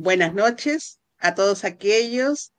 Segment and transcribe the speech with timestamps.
[0.00, 2.52] Buenas noches a todos aquellos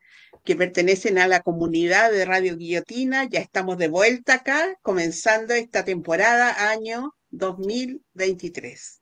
[0.43, 3.29] que pertenecen a la comunidad de Radio Guillotina.
[3.29, 9.01] Ya estamos de vuelta acá, comenzando esta temporada año 2023.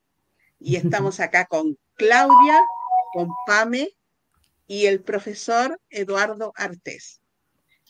[0.60, 2.62] Y estamos acá con Claudia,
[3.12, 3.90] con Pame
[4.68, 7.22] y el profesor Eduardo Artés.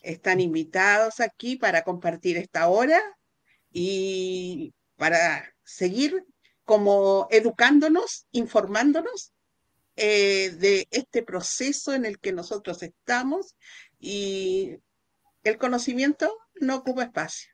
[0.00, 3.02] Están invitados aquí para compartir esta hora
[3.70, 6.24] y para seguir
[6.64, 9.34] como educándonos, informándonos
[9.98, 13.56] eh, de este proceso en el que nosotros estamos
[13.98, 14.76] y
[15.42, 17.50] el conocimiento no ocupa espacio.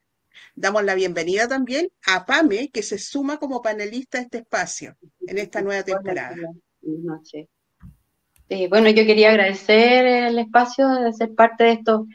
[0.54, 5.38] Damos la bienvenida también a Pame, que se suma como panelista a este espacio en
[5.38, 6.36] esta nueva temporada.
[6.82, 7.48] Buenas noches.
[8.68, 12.06] bueno, yo quería agradecer el espacio de ser parte de estos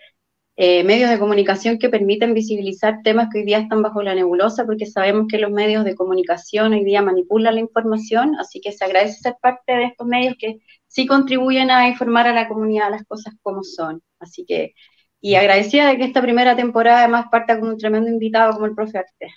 [0.62, 4.66] eh, medios de comunicación que permiten visibilizar temas que hoy día están bajo la nebulosa,
[4.66, 8.84] porque sabemos que los medios de comunicación hoy día manipulan la información, así que se
[8.84, 13.06] agradece ser parte de estos medios que sí contribuyen a informar a la comunidad las
[13.06, 14.04] cosas como son.
[14.20, 14.74] Así que,
[15.22, 18.76] y agradecida de que esta primera temporada además parta con un tremendo invitado como el
[18.76, 19.30] profe Arte.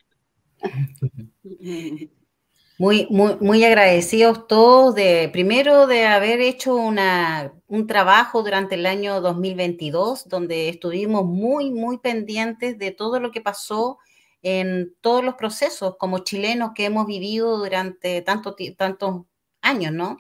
[2.83, 8.87] Muy, muy, muy agradecidos todos de, primero, de haber hecho una, un trabajo durante el
[8.87, 13.99] año 2022, donde estuvimos muy, muy pendientes de todo lo que pasó
[14.43, 19.27] en todos los procesos como chilenos que hemos vivido durante tanto, tantos
[19.61, 20.19] años, ¿no?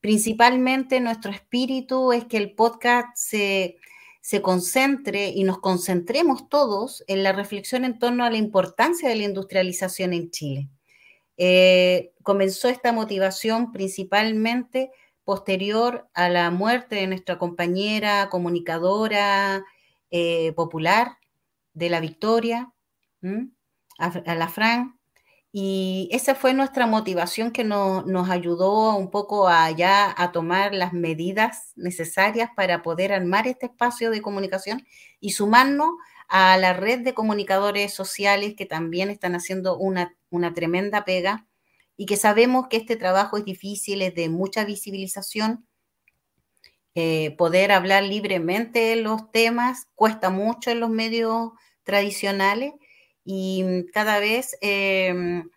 [0.00, 3.76] Principalmente nuestro espíritu es que el podcast se,
[4.22, 9.16] se concentre y nos concentremos todos en la reflexión en torno a la importancia de
[9.16, 10.70] la industrialización en Chile.
[11.36, 14.90] Eh, comenzó esta motivación principalmente
[15.24, 19.64] posterior a la muerte de nuestra compañera comunicadora
[20.10, 21.18] eh, popular
[21.74, 22.72] de la Victoria,
[23.98, 24.98] a, la Fran,
[25.52, 31.72] y esa fue nuestra motivación que nos ayudó un poco a a tomar las medidas
[31.76, 34.86] necesarias para poder armar este espacio de comunicación
[35.20, 35.90] y sumarnos
[36.28, 40.16] a la red de comunicadores sociales que también están haciendo una,
[40.54, 41.46] tremenda pega
[41.96, 45.66] y que sabemos que este trabajo es difícil, es de mucha visibilización.
[46.94, 51.52] Eh, poder hablar libremente de los temas cuesta mucho en los medios
[51.84, 52.74] tradicionales
[53.24, 55.48] y cada vez em,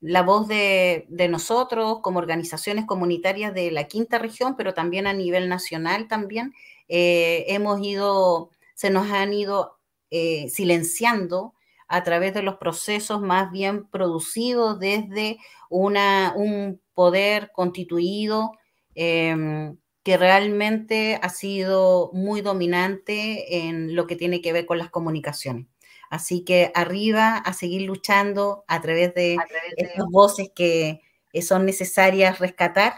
[0.00, 5.48] la voz de, nosotros como organizaciones comunitarias de la quinta región, pero también a nivel
[5.48, 6.54] nacional también,
[6.88, 9.78] eh, hemos ido, se nos han ido
[10.10, 11.54] eh, silenciando
[11.88, 15.38] a través de los procesos más bien producidos desde
[15.70, 18.52] una, un poder constituido
[18.94, 24.90] em, que realmente ha sido muy dominante en lo que tiene que ver con las
[24.90, 25.66] comunicaciones.
[26.10, 29.36] Así que arriba a seguir luchando a través de,
[29.76, 31.00] estas voces que
[31.42, 32.94] son necesarias rescatar.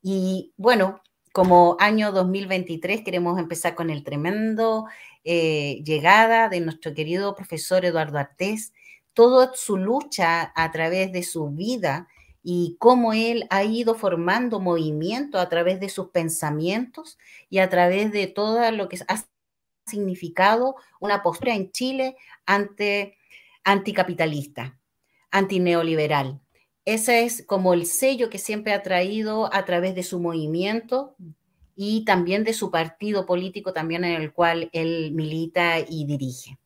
[0.00, 1.00] Y bueno,
[1.32, 4.86] como año 2023 queremos empezar con el tremendo
[5.24, 8.74] eh, llegada de nuestro querido profesor Eduardo Artés,
[9.14, 12.08] toda su lucha a través de su vida
[12.42, 17.18] y cómo él ha ido formando movimiento a través de sus pensamientos
[17.48, 19.24] y a través de todo lo que ha
[19.86, 23.16] significado una postura en Chile ante
[23.64, 24.78] anticapitalista,
[25.30, 26.41] antineoliberal.
[26.84, 31.14] Ese es como el sello que siempre ha traído a través de su movimiento
[31.76, 36.58] y también de su partido político, también en el cual él milita y dirige.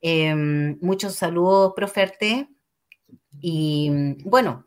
[0.00, 2.48] Em, muchos saludos, profe
[3.40, 3.90] Y
[4.24, 4.64] bueno,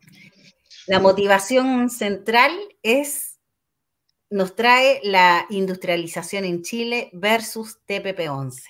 [0.86, 3.38] la motivación central es,
[4.30, 8.62] nos trae la industrialización en Chile versus TPP-11.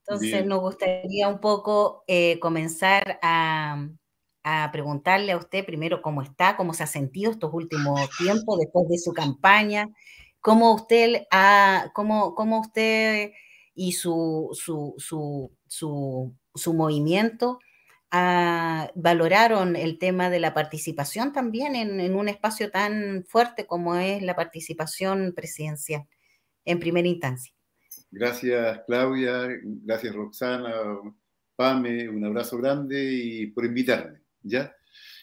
[0.00, 3.88] Entonces nos gustaría un poco eh, comenzar a,
[4.48, 8.88] a preguntarle a usted primero cómo está, cómo se ha sentido estos últimos tiempos después
[8.88, 9.88] de su campaña,
[10.40, 13.32] cómo usted, ha, cómo, cómo usted
[13.74, 17.58] y su, su, su, su, movimiento
[18.12, 24.22] ah, valoraron el tema de la participación también en, un espacio tan fuerte como es
[24.22, 26.06] la participación presidencial
[26.64, 27.52] en primera instancia.
[28.12, 30.72] Gracias Claudia, gracias Roxana,
[31.56, 34.25] Pame, un abrazo grande y por invitarme.
[34.48, 34.74] ¿Ya?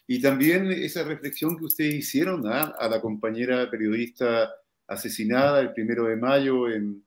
[0.06, 2.74] Y también esa reflexión que ustedes hicieron ¿ah?
[2.78, 4.52] a la compañera periodista
[4.88, 7.06] asesinada el primero de mayo en,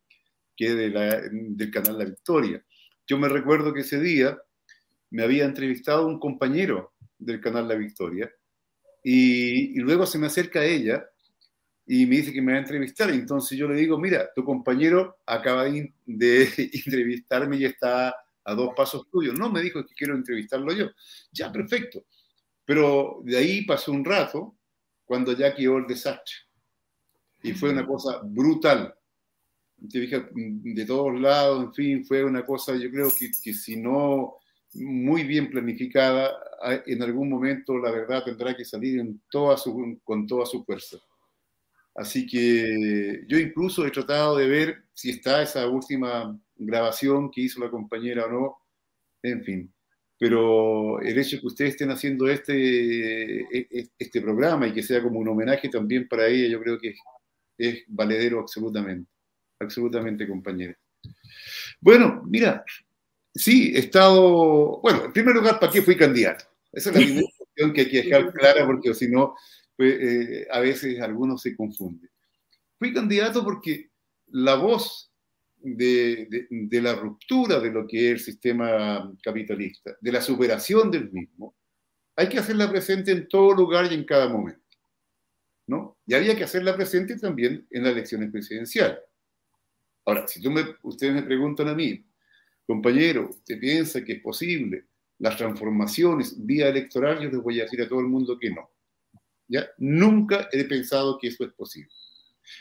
[0.57, 2.65] que de del canal La Victoria.
[3.07, 4.39] Yo me recuerdo que ese día
[5.11, 8.31] me había entrevistado un compañero del canal La Victoria
[9.05, 11.09] y, luego se me acerca a ella
[11.87, 13.11] y me dice que me va a entrevistar.
[13.11, 16.49] Entonces yo le digo, mira, tu compañero acaba de, de
[16.87, 18.15] entrevistarme y está
[18.47, 19.39] a dos pasos tuyos.
[19.39, 20.91] No, me dijo que quiero entrevistarlo yo.
[21.33, 22.05] Ya, perfecto.
[22.65, 24.57] Pero de ahí pasó un rato
[25.05, 26.35] cuando ya quedó el desastre.
[27.43, 28.95] Y fue una cosa brutal.
[29.91, 33.77] Te fijas, de todos lados, en fin, fue una cosa, yo creo que, que si
[33.77, 34.37] no
[34.75, 36.33] muy bien planificada,
[36.87, 40.99] en algún momento la verdad tendrá que salir en toda su, con toda su fuerza.
[41.95, 47.61] Así que yo incluso he tratado de ver si está esa última grabación que hizo
[47.61, 48.57] la compañera o no,
[49.23, 49.73] en fin.
[50.19, 54.83] Pero el hecho de que ustedes estén haciendo este, e, e, este programa y que
[54.83, 56.95] sea como un homenaje también para ella, yo creo que
[57.59, 59.11] es, valedero absolutamente,
[59.59, 60.77] absolutamente compañera.
[61.81, 62.65] Bueno, mira,
[63.35, 66.47] sí, he estado, bueno, en primer lugar, ¿para qué fui candidato?
[66.73, 69.35] Esa es la primera cuestión que hay que dejar clara porque si no,
[69.77, 72.11] pues, eh, a veces algunos se confunden.
[72.79, 73.91] Fui candidato porque
[74.29, 75.13] la voz
[75.59, 81.57] de, la ruptura de lo que es el sistema capitalista, de la superación del mismo,
[82.15, 84.63] hay que hacerla presente en todo lugar y en cada momento.
[85.67, 85.99] ¿no?
[86.07, 89.01] Y había que hacerla presente también en las elecciones presidenciales.
[90.05, 92.07] Ahora, si tú me, ustedes me preguntan a mí,
[92.67, 94.87] compañero, ¿usted piensa que es posible
[95.19, 97.21] las transformaciones vía electoral?
[97.21, 98.71] Yo les voy a decir a todo el mundo que no.
[99.49, 99.67] ¿ya?
[99.79, 101.91] Nunca he pensado que eso es posible.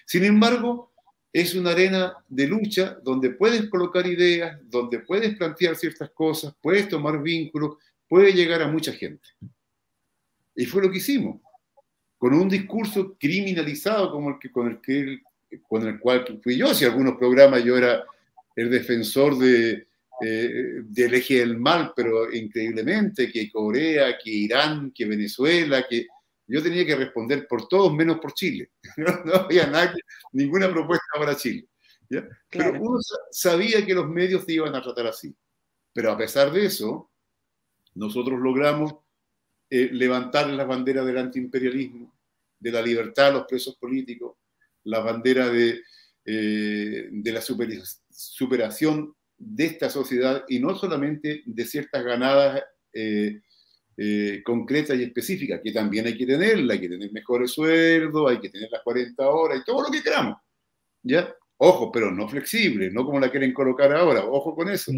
[0.06, 0.95] Sin embargo,
[1.36, 6.88] es una arena de lucha donde puedes colocar ideas, donde puedes plantear ciertas cosas, puedes
[6.88, 7.76] tomar vínculos,
[8.08, 9.28] puedes llegar a mucha gente.
[10.56, 11.42] Y fue lo que hicimos,
[12.18, 15.20] con un discurso criminalizado como el que, con, el que,
[15.68, 16.74] con el cual fui yo.
[16.74, 18.06] Si algunos programas yo era
[18.56, 19.88] el defensor de,
[20.22, 26.08] eh, del eje del mal, pero increíblemente, que Corea, que Irán, que Venezuela, que
[26.48, 28.72] yo tenía que responder por todos menos por Chile.
[29.26, 30.02] No, había nadie,
[30.32, 31.68] ninguna propuesta para Chile.
[32.08, 33.00] Pero uno
[33.32, 35.36] sabía que los medios se iban a tratar así.
[35.94, 37.12] Pero a pesar de eso,
[37.96, 38.96] nosotros logramos
[39.70, 42.14] eh, levantar la bandera del antiimperialismo,
[42.60, 44.38] de la libertad a los presos políticos,
[44.84, 45.82] la bandera de,
[46.26, 52.64] eh, de la superación de esta sociedad y no solamente de ciertas ganadas
[52.94, 53.42] eh,
[53.98, 58.40] eh, concreta y específica, que también hay que tenerla, hay que tener mejores sueldos, hay
[58.42, 60.38] que tener las 40 horas y todo lo que queramos.
[61.02, 61.34] ¿Ya?
[61.58, 64.92] Ojo, pero no flexible, no como la quieren colocar ahora, ojo con eso.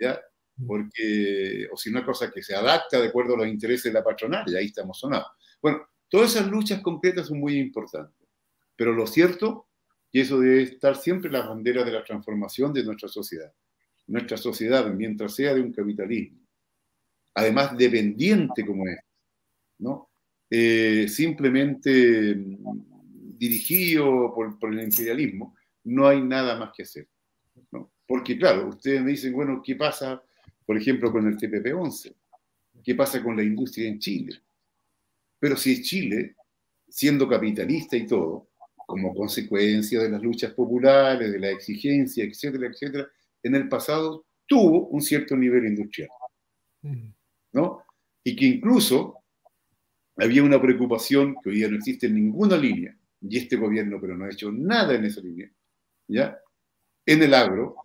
[0.00, 0.18] ¿Ya?
[0.66, 4.04] Porque, o si una cosa que se adapta de acuerdo a los intereses de la
[4.04, 5.28] patronal, y ahí estamos sonados.
[5.60, 8.28] Bueno, todas esas luchas concretas son muy importantes,
[8.76, 9.68] pero lo cierto
[10.10, 13.52] que eso debe estar siempre en la bandera de la transformación de nuestra sociedad.
[14.06, 16.41] Nuestra sociedad, mientras sea de un capitalismo
[17.34, 18.98] además dependiente como es,
[19.78, 20.08] ¿no?
[20.50, 27.08] Eh, simplemente mm, dirigido por, por, el imperialismo, no hay nada más que hacer.
[27.70, 27.90] ¿no?
[28.06, 30.22] Porque claro, ustedes me dicen, bueno, ¿qué pasa,
[30.66, 32.14] por ejemplo, con el TPP-11?
[32.84, 34.40] ¿Qué pasa con la industria en Chile?
[35.38, 36.36] Pero si Chile,
[36.88, 38.50] siendo capitalista y todo,
[38.86, 43.08] como consecuencia de las luchas populares, de la exigencia, etcétera, etcétera,
[43.42, 46.10] en el pasado tuvo un cierto nivel industrial.
[46.82, 47.08] Mm.
[47.52, 47.82] ¿No?
[48.24, 49.18] Y que incluso
[50.16, 54.16] había una preocupación que hoy día no existe en ninguna línea, y este gobierno pero
[54.16, 55.50] no ha hecho nada en esa línea,
[56.08, 56.38] ¿ya?
[57.06, 57.76] En el agro,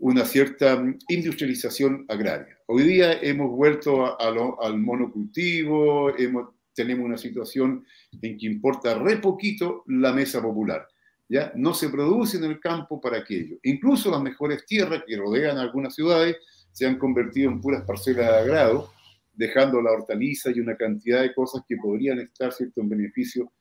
[0.00, 2.58] una cierta industrialización agraria.
[2.66, 7.84] Hoy día hemos vuelto al monocultivo, hemos, tenemos una situación
[8.20, 10.86] en que importa re poquito la mesa popular.
[11.28, 11.52] ¿ya?
[11.54, 13.58] No se produce en el campo para aquello.
[13.62, 16.36] Incluso las mejores tierras que rodean algunas ciudades
[16.72, 18.92] se han convertido en puras parcelas de agrado,
[19.38, 22.80] dejando la hortaliza y una cantidad de cosas que podrían estar ¿cierto?
[22.80, 23.52] en beneficio,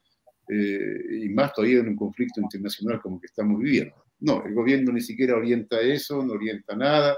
[0.50, 3.94] eh, y más todavía en un conflicto internacional como que estamos viviendo.
[4.20, 7.16] No, el gobierno ni siquiera orienta eso, no orienta nada.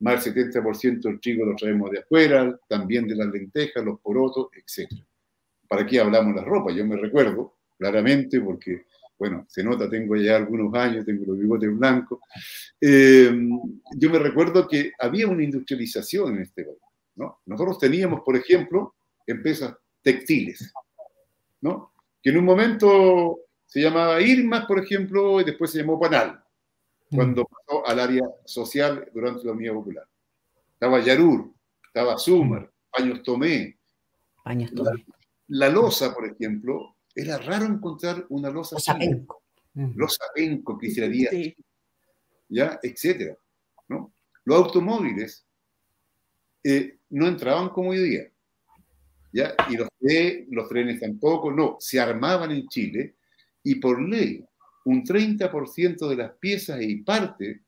[0.00, 4.48] Más del 70% del trigo lo traemos de afuera, también de las lentejas, los porotos,
[4.52, 4.92] etc.
[5.66, 6.70] ¿Para qué hablamos la ropa?
[6.70, 8.84] Yo me recuerdo claramente porque,
[9.18, 12.18] bueno, se nota, tengo ya algunos años, tengo los bigotes blancos.
[12.78, 13.32] Eh,
[13.96, 16.81] yo me recuerdo que había una industrialización en este país
[17.16, 18.94] nosotros teníamos, por ejemplo,
[19.26, 20.72] empresas textiles,
[21.60, 21.92] ¿no?
[22.22, 26.42] que en un momento se llamaba Irma, por ejemplo, y después se llamó Panal,
[27.10, 27.46] cuando mm.
[27.46, 30.08] pasó al área social durante la Unidad Popular.
[30.74, 31.52] Estaba Yarur,
[31.86, 33.78] estaba Sumer, Paños Tomé.
[34.44, 35.04] Paños Tomé.
[35.48, 38.76] La, losa, por ejemplo, era raro encontrar una losa.
[38.76, 39.42] Losa penco.
[39.74, 39.92] Mm.
[39.96, 41.56] Losa penco, que se
[42.48, 43.36] ya, etcétera.
[43.88, 44.12] ¿no?
[44.44, 45.46] Los automóviles
[46.62, 48.30] eh, no entraban como hoy día.
[49.32, 49.54] ¿ya?
[49.70, 49.88] Y los,
[50.50, 53.14] los trenes tampoco, no, se armaban en Chile
[53.62, 54.44] y por ley
[54.84, 57.60] un 30% de las piezas y partes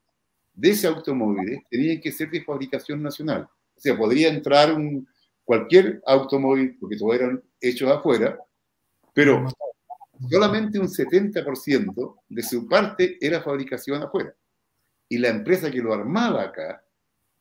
[0.52, 3.48] de ese automóvil tenían que ser de fabricación nacional.
[3.76, 5.06] O sea, podría entrar un,
[5.44, 8.38] cualquier automóvil, porque todos eran hechos afuera,
[9.12, 9.46] Pero
[10.28, 14.34] solamente un 70% de su parte era fabricación afuera.
[15.08, 16.83] Y la empresa que lo armaba acá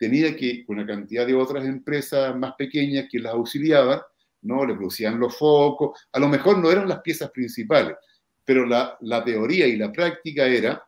[0.04, 4.02] tenía que, con una cantidad de otras empresas más pequeñas que las auxiliaban,
[4.42, 4.66] ¿no?
[4.66, 7.96] Le producían los focos, a lo mejor no eran las piezas principales,
[8.44, 10.84] pero la, la teoría y la práctica era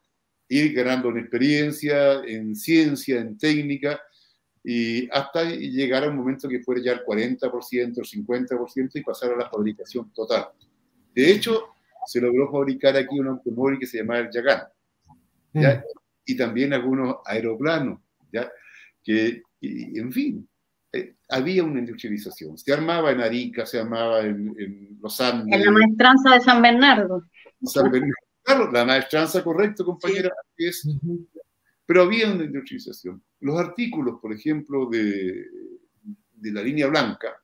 [0.49, 4.01] ir ganando en experiencia, en ciencia, en técnica,
[4.61, 9.31] y hasta llegar a un momento que fuera ya el 40%, el 50% y pasar
[9.31, 10.47] a la fabricación total.
[11.13, 11.67] De hecho,
[12.05, 14.63] se logró fabricar aquí un automóvil que se llamaba el Yagán,
[15.53, 15.77] ¿ya?
[15.77, 15.83] Mm.
[16.25, 18.01] y también algunos aeroplanos,
[18.33, 18.51] ¿ya?
[19.05, 20.49] Que, en fin,
[20.91, 22.57] eh, había una industrialización.
[22.57, 25.53] Se armaba en Arica, se armaba en, Los Andes.
[25.53, 27.23] En la maestranza de San Bernardo.
[27.63, 28.71] San Bernardo.
[28.71, 30.29] La maestranza, correcto, compañera.
[30.57, 30.87] Es,
[31.85, 33.23] pero había una industrialización.
[33.39, 35.45] Los artículos, por ejemplo, de,
[36.33, 37.35] de la línea blanca,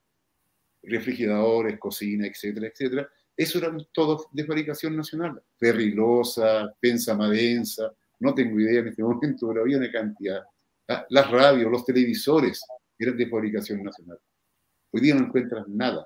[0.83, 5.41] refrigeradores, cocina, etcétera, etcétera, eso eran todos de fabricación nacional.
[5.57, 10.43] Ferrilosa, Pensa Madensa, no tengo idea en este momento, pero había una cantidad.
[10.91, 12.61] Ah, las radios, los televisores
[12.99, 14.19] eran de fabricación nacional.
[14.91, 16.05] Hoy día no encuentras nada.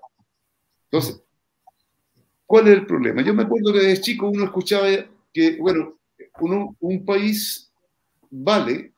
[0.83, 1.23] Entonces,
[2.45, 3.23] ¿cuál es el problema?
[3.23, 4.87] Yo me acuerdo que desde chico uno escuchaba
[5.33, 5.97] que, bueno,
[6.79, 7.71] un país
[8.29, 8.93] vale,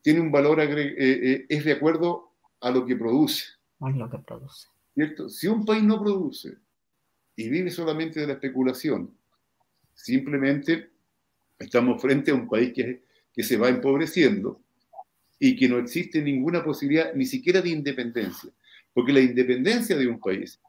[0.00, 3.48] tiene un valor, eh, eh, es de acuerdo a lo que produce.
[3.80, 4.66] A lo que produce.
[4.94, 5.28] ¿Cierto?
[5.28, 6.56] Si un país no produce
[7.36, 9.14] y vive solamente de la especulación,
[9.92, 10.90] simplemente
[11.58, 14.62] estamos frente a un país que, que se va empobreciendo
[15.40, 18.50] y que no existe ninguna posibilidad ni siquiera de independencia.
[18.92, 20.60] Porque la independencia de un país,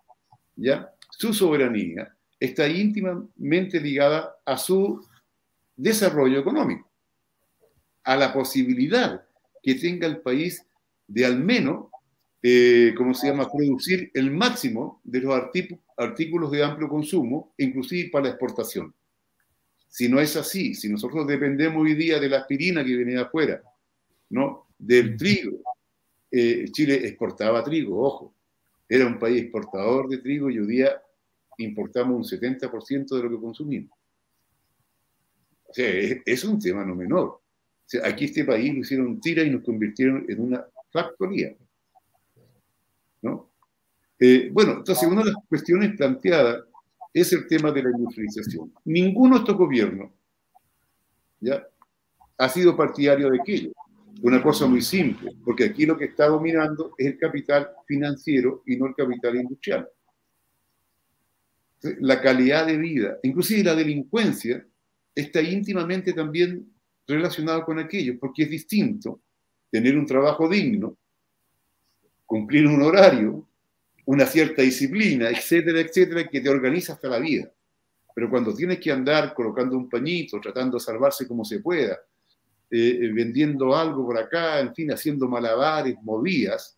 [0.55, 0.89] ¿ya?
[1.11, 5.05] su soberanía, está íntimamente ligada a su
[5.75, 6.89] desarrollo económico
[8.03, 9.23] a la posibilidad
[9.61, 10.65] que tenga el país
[11.07, 11.87] de al menos,
[12.41, 15.39] eh, ¿cómo se llama?, producir el máximo de los
[15.97, 18.93] artículos de amplio consumo, inclusive para la exportación.
[19.87, 23.21] Si no es así, si nosotros dependemos hoy día de la aspirina que viene de
[23.21, 23.61] afuera,
[24.31, 24.67] ¿no?
[24.77, 25.59] del trigo,
[26.31, 28.33] eh, Chile exportaba trigo, ojo,
[28.89, 31.01] era un país exportador de trigo y hoy día
[31.59, 33.91] importamos un 70% de lo que consumimos.
[35.67, 35.87] O sea,
[36.25, 37.41] es un tema no menor
[37.99, 41.55] aquí este país lo hicieron tira y nos convirtieron en una factoría.
[43.21, 43.49] ¿no?
[44.19, 46.63] Eh, bueno, entonces una de las cuestiones planteadas
[47.13, 48.73] es el tema de la industrialización.
[48.85, 50.11] Ninguno de estos gobiernos
[51.39, 51.67] ¿ya?
[52.37, 53.71] ha sido partidario de aquello.
[54.23, 58.75] Una cosa muy simple, porque aquí lo que está dominando es el capital financiero y
[58.77, 59.89] no el capital industrial.
[62.01, 64.63] La calidad de vida, inclusive la delincuencia,
[65.15, 66.71] está íntimamente también
[67.07, 69.21] relacionado con aquello, porque es distinto
[69.71, 70.97] tener un trabajo digno,
[72.25, 73.47] cumplir un horario,
[74.05, 77.51] una cierta disciplina, etcétera, etcétera, que te organiza hasta la vida.
[78.13, 81.99] Pero cuando tienes que andar colocando un pañito, tratando de salvarse como se pueda,
[82.71, 86.77] eh, vendiendo algo por acá, en fin, haciendo malabares, movidas,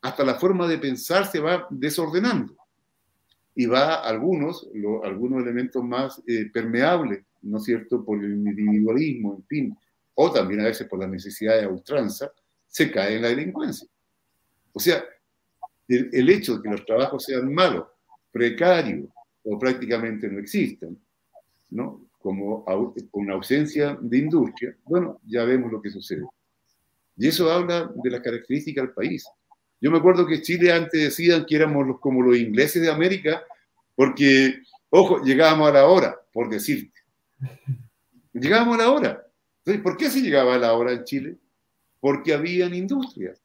[0.00, 2.54] hasta la forma de pensar se va desordenando.
[3.54, 4.68] Y va algunos,
[5.02, 9.78] algunos elementos más eh, permeables ¿no es cierto?, por el individualismo, en fin,
[10.14, 12.30] o también a veces por la necesidad de ultranza,
[12.66, 13.88] se cae en la delincuencia.
[14.72, 15.04] O sea,
[15.86, 17.86] el, hecho de que los trabajos sean malos,
[18.30, 19.08] precarios
[19.44, 20.98] o prácticamente no existan,
[21.70, 22.07] ¿no?
[22.28, 22.62] Como
[23.12, 26.26] una ausencia de industria, bueno, ya vemos lo que sucede.
[27.16, 29.26] Y eso habla de las características del país.
[29.80, 33.42] Yo me acuerdo que Chile antes decían que éramos los, como los ingleses de América,
[33.94, 37.00] porque, ojo, llegábamos a la hora, por decirte.
[38.34, 39.26] Llegábamos a la hora.
[39.60, 41.38] Entonces, ¿por qué se llegaba a la hora en Chile?
[41.98, 43.42] Porque habían industrias.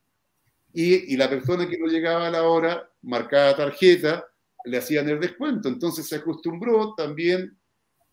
[0.74, 4.26] Y, y la persona que no llegaba a la hora, marcaba tarjeta,
[4.66, 5.70] le hacían el descuento.
[5.70, 7.58] Entonces se acostumbró también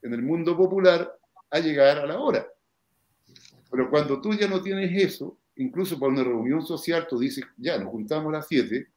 [0.02, 1.16] en el mundo popular
[1.50, 2.46] a llegar a la hora.
[3.70, 7.78] Pero cuando tú ya no tienes eso, incluso para una reunión social, tú dices, ya,
[7.78, 8.88] nos juntamos a las 7,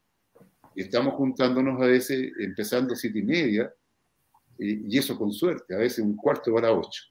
[0.75, 3.73] y estamos juntándonos a veces empezando a 7 y media,
[4.57, 7.03] y, eso con suerte, a veces un cuarto para ocho.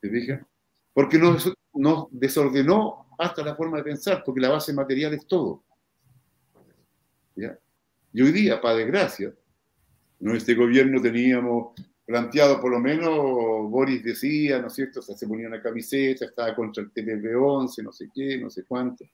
[0.00, 0.40] ¿Te fijas?
[0.92, 5.62] Porque nos, nos desordenó hasta la forma de pensar, porque la base material es todo.
[7.36, 7.58] ¿Ya?
[8.12, 9.32] Y hoy día, para desgracia,
[10.20, 10.34] ¿no?
[10.34, 11.74] este gobierno teníamos
[12.10, 15.00] planteado, por lo menos Boris decía, ¿no es cierto?
[15.00, 19.04] se ponía una camiseta, estaba contra el TPP-11, no sé qué, no sé cuánto.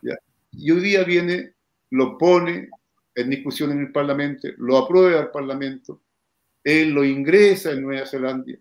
[0.00, 0.16] ¿ya?
[0.52, 1.54] Y hoy día viene,
[1.90, 2.68] lo pone
[3.16, 6.02] en discusión en el Parlamento, lo aprueba el Parlamento,
[6.62, 8.52] él lo ingresa en Nueva Zelanda.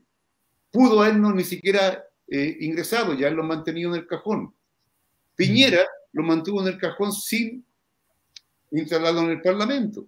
[0.72, 4.52] Pudo él no ni siquiera eh, ingresado, ya él lo mantenido en el cajón.
[5.36, 7.64] Piñera lo mantuvo en el cajón sin
[8.72, 10.08] instalarlo en el Parlamento.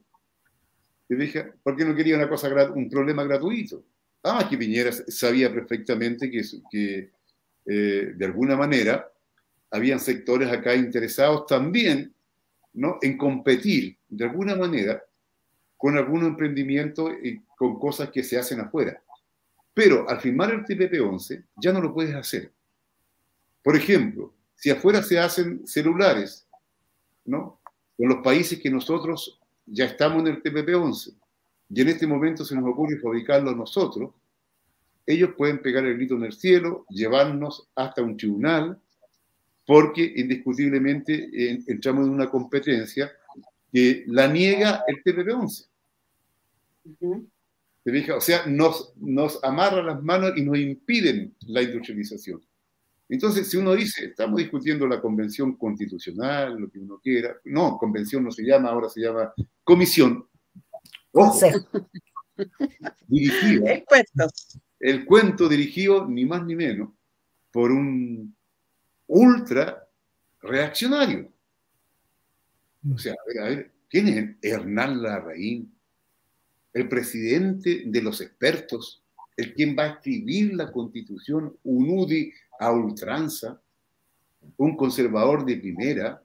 [1.64, 3.84] Porque no quería una cosa, un problema gratuito.
[4.24, 7.10] Además que Piñera sabía perfectamente que,
[7.66, 9.08] eh, de alguna manera
[9.72, 12.14] habían sectores acá interesados también
[12.74, 12.98] ¿no?
[13.02, 15.04] en competir de alguna manera
[15.78, 19.02] con algún emprendimiento y con cosas que se hacen afuera.
[19.74, 22.52] Pero al firmar el TPP-11 ya no lo puedes hacer.
[23.64, 26.48] Por ejemplo, si afuera se hacen celulares,
[27.26, 27.60] ¿no?
[27.98, 31.16] Con los países que nosotros ya estamos en el TPP-11
[31.70, 34.12] y en este momento se nos ocurre fabricarlo nosotros,
[35.06, 38.80] ellos pueden pegar el grito en el cielo, llevarnos hasta un tribunal,
[39.66, 41.30] porque indiscutiblemente
[41.68, 43.12] entramos en una competencia
[43.72, 45.68] que la niega el TPP-11.
[48.16, 52.42] O sea, nos, nos amarra las manos y nos impiden la industrialización.
[53.12, 58.24] Entonces, si uno dice, estamos discutiendo la convención constitucional, lo que uno quiera, no, convención
[58.24, 59.34] no se llama, ahora se llama
[59.66, 60.26] comisión.
[61.12, 61.46] Ojo,
[63.10, 63.84] dirigida.
[64.80, 66.88] El cuento dirigido, ni más ni menos,
[67.52, 68.34] por un
[69.08, 69.86] ultra
[70.42, 71.30] reaccionario.
[72.94, 75.70] O sea, a ver, a ver, ¿quién es Hernán Larraín?
[76.72, 79.04] El presidente de los expertos,
[79.36, 83.60] el quien va a escribir la constitución, un UDI a ultranza,
[84.58, 86.22] un conservador de primera,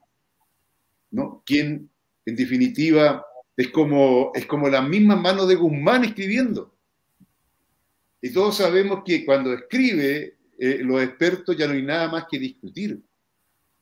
[1.11, 1.43] ¿no?
[1.47, 1.90] Quien,
[2.26, 3.25] en definitiva,
[3.57, 6.75] es como, es como la misma mano de Guzmán escribiendo.
[8.21, 12.38] Y todos sabemos que cuando escribe eh, los expertos ya no hay nada más que
[12.38, 13.02] discutir.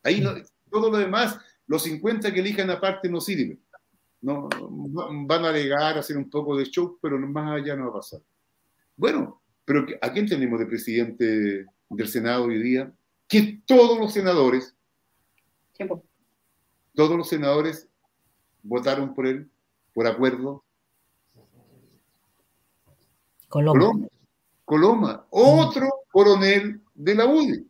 [0.05, 0.23] Ahí
[0.71, 3.61] todo lo demás, los 50 que elijan aparte no sirven.
[4.21, 4.49] No,
[5.27, 7.95] van a alegar, a hacer un poco de show, pero más allá no va a
[7.95, 8.21] pasar.
[8.97, 12.93] Bueno, pero ¿a quién tenemos de presidente del Senado hoy día?
[13.29, 14.75] Que todos los senadores,
[16.95, 17.88] todos los senadores
[18.62, 19.50] votaron por él,
[19.93, 20.64] por acuerdo.
[23.49, 24.09] Coloma.
[24.64, 27.68] Coloma, otro coronel de la UDI,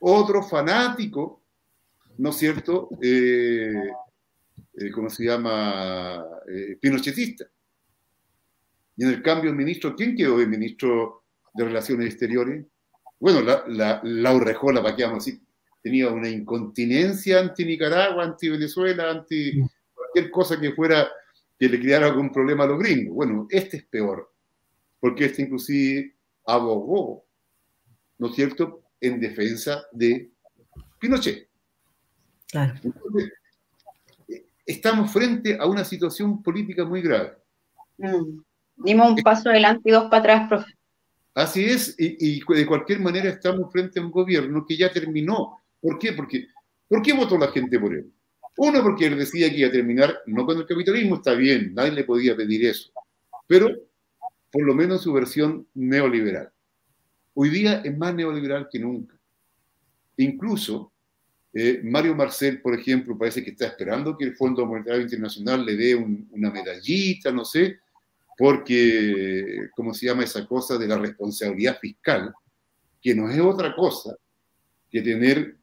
[0.00, 1.42] otro fanático,
[2.18, 2.90] ¿no es cierto?
[3.00, 3.72] Eh,
[4.74, 6.22] eh, ¿Cómo se llama?
[6.48, 7.46] Eh, pinochetista.
[8.96, 11.24] Y en el cambio, el ministro, ¿quién quedó de ministro
[11.54, 12.66] de Relaciones Exteriores?
[13.18, 15.40] Bueno, la, la, la Urrejola, para qué vamos así,
[15.82, 19.60] tenía una incontinencia anti-Nicaragua, anti-Venezuela, anti
[19.94, 21.08] cualquier cosa que fuera
[21.58, 23.14] que le creara algún problema a los gringos.
[23.14, 24.36] Bueno, este es peor
[25.00, 27.24] porque este inclusive abogó,
[28.18, 30.32] ¿no es cierto?, en defensa de
[30.98, 31.48] Pinochet.
[32.48, 32.74] Claro.
[34.64, 37.34] estamos frente a una situación política muy grave.
[37.98, 38.40] Mm.
[38.78, 40.75] Dimos un paso adelante y dos para atrás, profe.
[41.36, 45.60] Así es, y, de cualquier manera estamos frente a un gobierno que ya terminó.
[45.82, 46.14] ¿Por qué?
[46.14, 46.46] Porque,
[46.88, 48.10] ¿Por qué votó la gente por él?
[48.56, 51.92] Uno, porque él decía que iba a terminar no con el capitalismo, está bien, nadie
[51.92, 52.90] le podía pedir eso.
[53.46, 53.68] Pero
[54.50, 56.50] por lo menos su versión neoliberal.
[57.34, 59.14] Hoy día es más neoliberal que nunca.
[60.16, 60.90] Incluso
[61.52, 65.76] eh, Mario Marcel, por ejemplo, parece que está esperando que el Fondo Monetario Internacional le
[65.76, 67.78] dé una medallita, no sé,
[68.36, 72.34] porque, ¿cómo se llama esa cosa de la responsabilidad fiscal?
[73.00, 74.16] Que no es otra cosa
[74.90, 75.56] que tener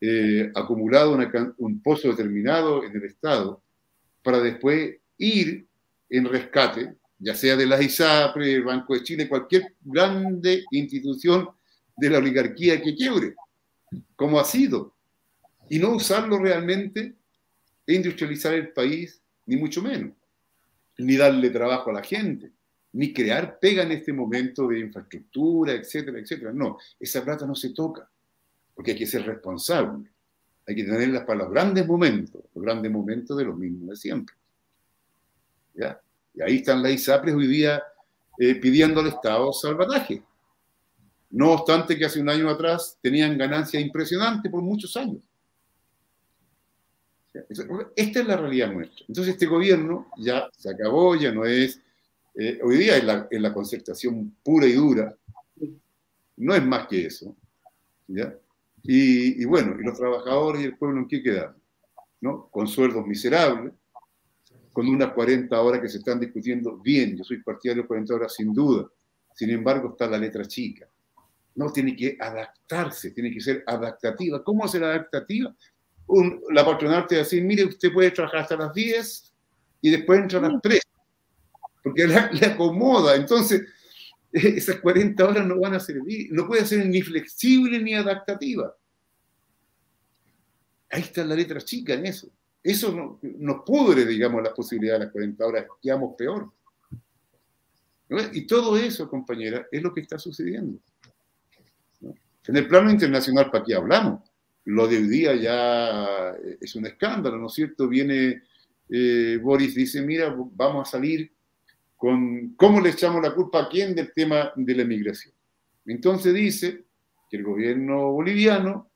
[0.00, 1.18] eh, acumulado
[1.58, 3.62] un pozo determinado en el Estado
[4.22, 5.66] para después ir
[6.08, 11.48] en rescate ya sea de la ISAPRE, el Banco de Chile, cualquier grande institución
[11.96, 13.34] de la oligarquía que quiebre,
[14.16, 14.94] como ha sido,
[15.68, 17.14] y no usarlo realmente
[17.86, 20.14] e industrializar el país, ni mucho menos,
[21.00, 22.52] ni darle trabajo a la gente,
[22.92, 26.52] ni crear pega en este momento de infraestructura, etcétera, etcétera.
[26.52, 28.08] No, esa plata no se toca,
[28.74, 30.10] porque hay que ser responsable,
[30.66, 34.34] hay que tenerla para los grandes momentos, los grandes momentos de los mismos de siempre.
[35.74, 36.00] ¿Ya?
[36.34, 37.82] Y ahí están las ISAPRES hoy día
[38.38, 40.22] eh, pidiendo al Estado salvataje.
[41.30, 45.22] No obstante que hace un año atrás tenían ganancias impresionantes por muchos años.
[47.32, 49.04] Esta es la realidad nuestra.
[49.06, 51.80] Entonces este gobierno ya se acabó, ya no es,
[52.34, 55.16] eh, hoy día es la, la, concertación pura y dura,
[56.36, 57.36] no es más que eso.
[58.82, 61.54] Y, y, bueno, y los trabajadores y el pueblo en qué quedan,
[62.20, 62.48] ¿no?
[62.50, 63.74] Con sueldos miserables,
[64.72, 67.16] con unas 40 horas que se están discutiendo bien.
[67.16, 68.88] Yo soy partidario de 40 horas sin duda.
[69.34, 70.88] Sin embargo, está la letra chica.
[71.54, 74.42] No tiene que adaptarse, tiene que ser adaptativa.
[74.42, 75.54] ¿Cómo hacer adaptativa?
[76.50, 79.32] La patronal te va a decir, mire, usted puede trabajar hasta las 10
[79.82, 80.80] y después entra a las 3,
[81.82, 83.16] porque le acomoda.
[83.16, 83.62] Entonces,
[84.32, 88.74] esas 40 horas no van a servir, no puede ser ni flexible ni adaptativa.
[90.90, 92.28] Ahí está la letra chica en eso.
[92.62, 96.52] Eso nos pudre, digamos, las posibilidades de las 40 horas, quedamos peor.
[98.32, 100.78] Y todo eso, compañera, es lo que está sucediendo.
[102.02, 104.29] En el plano internacional, ¿para qué hablamos?
[104.64, 107.88] Lo de hoy día ya es un escándalo, ¿no es cierto?
[107.88, 108.42] Viene
[108.88, 111.32] eh, Boris, dice, mira, vamos a salir
[111.96, 115.34] con cómo le echamos la culpa a quién del tema de la emigración.
[115.86, 116.84] Entonces dice
[117.28, 118.90] que el gobierno boliviano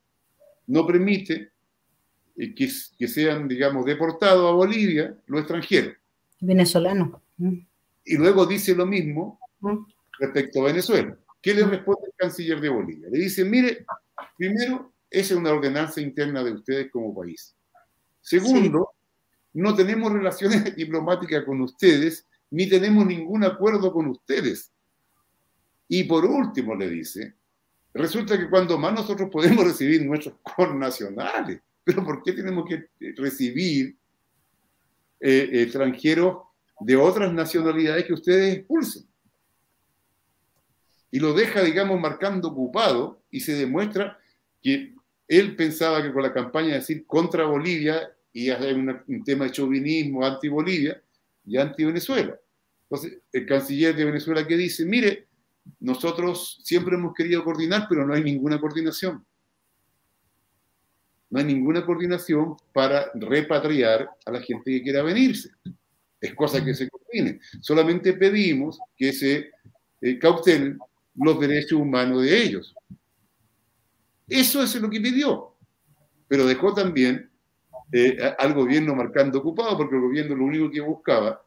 [0.66, 1.52] no permite
[2.36, 5.94] eh, que, que, sean, digamos, deportados a Bolivia los extranjeros.
[6.40, 7.20] Venezolanos.
[8.04, 9.38] Y luego dice lo mismo
[10.18, 11.16] respecto a Venezuela.
[11.40, 13.08] ¿Qué le responde el canciller de Bolivia?
[13.10, 13.84] Le dice, mire,
[14.36, 17.54] primero, esa es una ordenanza interna de ustedes como país.
[18.20, 18.90] Segundo,
[19.52, 24.72] no tenemos relaciones diplomáticas con ustedes, ni tenemos ningún acuerdo con ustedes.
[25.88, 27.34] Y por último, le dice,
[27.92, 33.96] resulta que cuando más nosotros podemos recibir nuestros connacionales, pero ¿por qué tenemos que recibir
[35.20, 36.38] eh, extranjeros
[36.80, 39.06] de otras nacionalidades que ustedes expulsen?
[41.12, 44.18] Y lo deja, digamos, marcando ocupado y se demuestra
[44.60, 44.93] que
[45.28, 49.52] él pensaba que con la campaña de decir contra Bolivia y hacer un tema de
[49.52, 51.00] chauvinismo anti-Bolivia
[51.46, 52.38] y anti-Venezuela.
[52.82, 55.26] Entonces, el canciller de Venezuela que dice, mire,
[55.80, 59.24] nosotros siempre hemos querido coordinar, pero no hay ninguna coordinación.
[61.30, 65.50] No hay ninguna coordinación para repatriar a la gente que quiera venirse.
[66.20, 67.40] Es cosa que se coordine.
[67.60, 69.50] Solamente pedimos que se
[70.00, 70.20] eh,
[71.16, 72.74] los derechos humanos de ellos.
[74.28, 75.54] Eso es lo que pidió.
[76.28, 77.30] Pero dejó también
[77.92, 81.42] eh, al gobierno marcando ocupado, porque el gobierno lo único que buscaba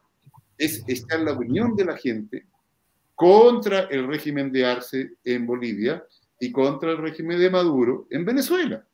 [0.58, 2.46] es estar la opinión de la gente
[3.16, 6.04] contra el régimen de Arce en Bolivia
[6.40, 8.86] y contra el régimen de Maduro en Venezuela,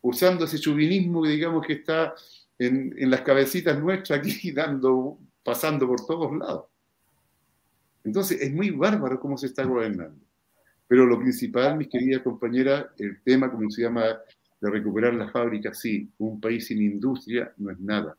[0.00, 2.14] usando ese chauvinismo, digamos, que está
[2.58, 6.64] en, en las cabecitas nuestras aquí, dando, pasando por todos lados.
[8.04, 10.18] Entonces, es muy bárbaro cómo se está gobernando.
[10.92, 14.04] Pero lo principal, mis queridas compañeras, el tema, como se llama,
[14.60, 18.14] de recuperar las fábricas, sí, un país sin industria no es nada.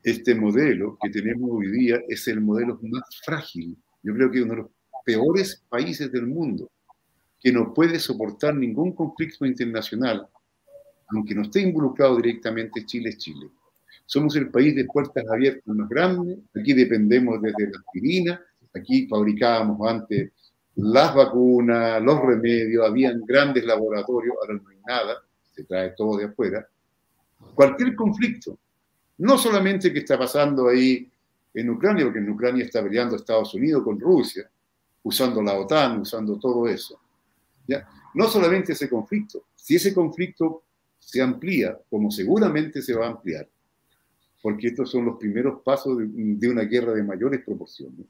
[0.00, 3.76] Este modelo que tenemos hoy día es el modelo más frágil.
[4.04, 4.70] Yo creo que uno de los
[5.04, 6.70] peores países del mundo,
[7.40, 10.28] que no puede soportar ningún conflicto internacional,
[11.08, 13.48] aunque no esté involucrado directamente Chile es Chile.
[14.06, 18.40] Somos el país de puertas abiertas más grande, aquí dependemos desde la aspirina,
[18.72, 20.30] aquí fabricábamos antes
[20.76, 25.22] las vacunas, los remedios, habían grandes laboratorios, ahora no hay nada,
[25.54, 26.66] se trae todo de afuera.
[27.54, 28.58] Cualquier conflicto,
[29.18, 31.08] no solamente que está pasando ahí
[31.52, 34.50] en Ucrania, porque en Ucrania está peleando Estados Unidos con Rusia,
[35.04, 36.98] usando la OTAN, usando todo eso.
[37.66, 37.86] ¿ya?
[38.14, 40.64] No solamente ese conflicto, si ese conflicto
[40.98, 43.48] se amplía, como seguramente se va a ampliar,
[44.42, 48.06] porque estos son los primeros pasos de, de una guerra de mayores proporciones,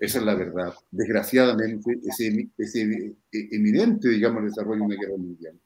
[0.00, 0.74] esa es la verdad.
[0.90, 2.74] Desgraciadamente, es,
[3.52, 5.60] eminente, digamos, desarrollo de una guerra mundial.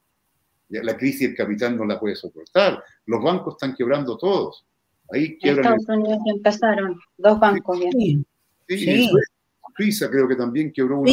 [0.67, 2.83] La crisis del capital no la puede soportar.
[3.05, 4.65] Los bancos están quebrando todos.
[5.09, 5.79] Ahí quiebran.
[5.79, 8.25] Estados Unidos empezaron, dos bancos sí,
[8.67, 9.09] Sí, sí.
[9.77, 11.11] Suiza creo que también quebró una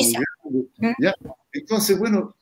[1.00, 1.14] ¿ya?
[1.52, 2.34] Entonces, bueno,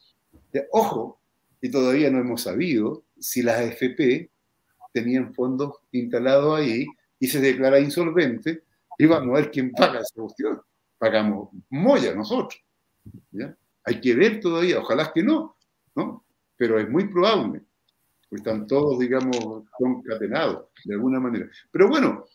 [0.71, 1.21] ojo,
[1.61, 4.31] y todavía no hemos sabido si las AFP
[4.93, 6.87] tenían fondos instalados ahí
[7.19, 8.63] y se declara insolvente,
[8.99, 10.61] y vamos a ver quién paga esa cuestión
[11.01, 12.63] pagamos molla nosotros.
[13.33, 13.57] ¿ya?
[13.85, 15.57] Hay que ver todavía, ojalá que no,
[15.97, 16.27] ¿no?
[16.57, 17.63] Pero es muy probable,
[18.29, 21.49] pues están todos, digamos, concatenados de alguna manera.
[21.73, 22.27] Pero bueno,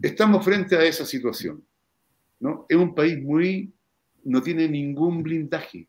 [0.00, 1.66] estamos frente a esa situación,
[2.38, 2.66] ¿no?
[2.68, 3.74] Es un país muy,
[4.22, 5.88] no tiene ningún blindaje.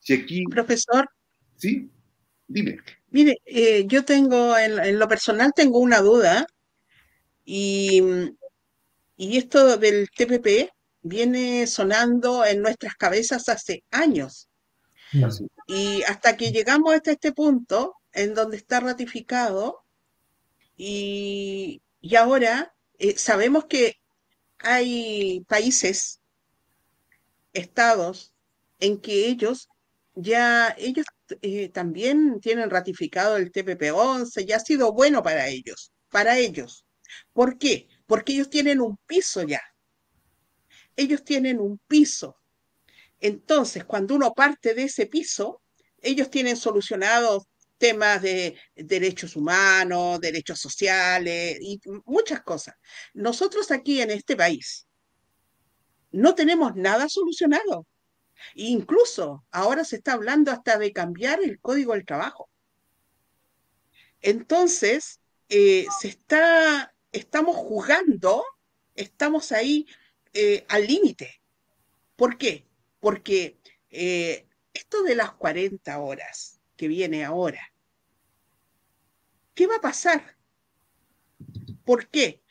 [0.00, 0.44] Si aquí...
[0.50, 1.08] Profesor.
[1.56, 1.88] Sí,
[2.48, 2.78] dime.
[3.10, 6.44] Mire, eh, yo tengo, en, en, lo personal tengo una duda
[7.44, 8.02] y,
[9.16, 14.48] y esto del TPP, viene sonando en nuestras cabezas hace años.
[15.66, 19.84] Y hasta que llegamos hasta este punto, en donde está ratificado,
[20.76, 21.82] y,
[22.16, 23.96] ahora eh, sabemos que
[24.58, 26.20] hay países,
[27.52, 28.34] estados,
[28.78, 29.68] en que ellos
[30.14, 31.06] ya, ellos
[31.42, 36.84] eh, también tienen ratificado el TPP-11, ya ha sido bueno para ellos, para ellos.
[37.32, 37.88] ¿Por qué?
[38.06, 39.60] Porque ellos tienen un piso ya
[40.96, 42.36] ellos tienen un piso.
[43.20, 45.62] Entonces, cuando uno parte de ese piso,
[46.02, 47.44] ellos tienen solucionados
[47.78, 52.74] temas de derechos humanos, derechos sociales y muchas cosas.
[53.14, 54.86] Nosotros aquí en este país
[56.10, 57.86] no tenemos nada solucionado.
[58.54, 62.50] Incluso ahora se está hablando hasta de cambiar el código del trabajo.
[64.20, 68.44] Entonces, eh, se está, estamos jugando,
[68.94, 69.86] estamos ahí
[70.32, 71.40] eh, al límite.
[72.16, 72.66] ¿Por qué?
[73.00, 73.58] Porque
[73.90, 77.72] eh, esto de las 40 horas que viene ahora,
[79.54, 80.36] ¿qué va a pasar?
[81.84, 82.42] ¿Por qué?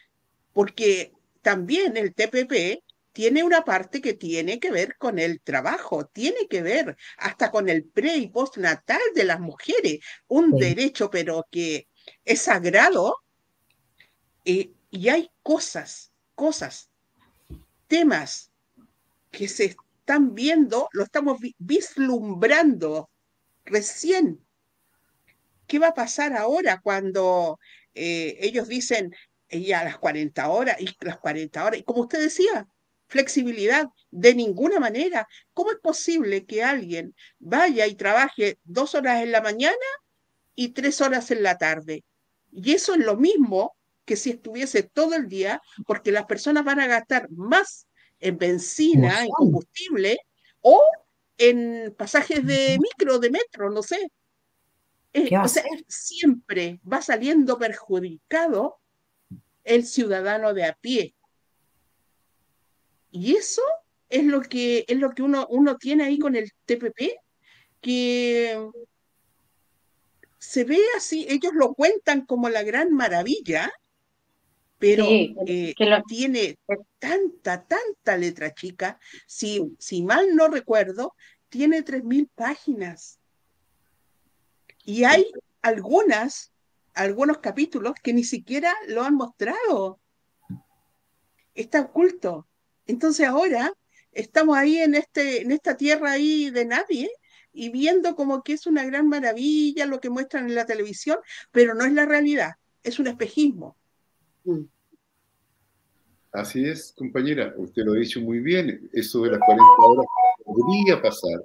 [0.53, 6.47] Porque también el TPP tiene una parte que tiene que ver con el trabajo, tiene
[6.47, 11.87] que ver hasta con el pre y postnatal de las mujeres, un derecho pero que
[12.25, 13.17] es sagrado
[14.43, 14.73] y
[15.09, 16.88] hay cosas, cosas,
[17.89, 18.51] temas
[19.31, 23.09] que se están viendo, lo estamos vislumbrando
[23.65, 24.39] recién.
[25.67, 27.59] ¿Qué va a pasar ahora cuando
[27.93, 29.13] eh, ellos dicen
[29.49, 31.79] ya las 40 horas y las 40 horas?
[31.79, 32.67] Y como usted decía,
[33.07, 35.27] flexibilidad, de ninguna manera.
[35.53, 39.75] ¿Cómo es posible que alguien vaya y trabaje dos horas en la mañana
[40.55, 42.03] y tres horas en la tarde?
[42.51, 43.75] Y eso es lo mismo
[44.09, 47.87] que si estuviese todo el día, porque las personas van a gastar más
[48.19, 50.17] en benzina, en combustible
[50.61, 50.81] o
[51.37, 54.11] en pasajes de micro, de metro, no sé.
[55.13, 58.79] Eh, o sea, siempre va saliendo perjudicado
[59.63, 61.13] el ciudadano de a pie.
[63.11, 63.61] Y eso
[64.09, 67.11] es lo que, es lo que uno, uno tiene ahí con el TPP,
[67.79, 68.71] que
[70.39, 73.71] se ve así, ellos lo cuentan como la gran maravilla,
[74.79, 75.75] pero eh,
[76.07, 76.57] tiene
[76.97, 78.97] tanta, tanta letra chica.
[79.27, 81.15] Si, si mal no recuerdo,
[81.49, 83.19] tiene 3.000 páginas.
[84.85, 85.29] Y hay
[85.61, 86.53] algunas,
[86.93, 89.99] algunos capítulos que ni siquiera lo han mostrado.
[91.53, 92.47] Está oculto.
[92.87, 93.73] Entonces ahora
[94.13, 97.11] estamos ahí en, este, en esta tierra ahí de nadie
[97.51, 101.17] y viendo como que es una gran maravilla lo que muestran en la televisión,
[101.51, 103.75] pero no es la realidad, es un espejismo.
[106.31, 110.05] Así es, compañera, usted lo ha dicho muy bien, eso de las 40 horas
[110.45, 111.43] podría pasar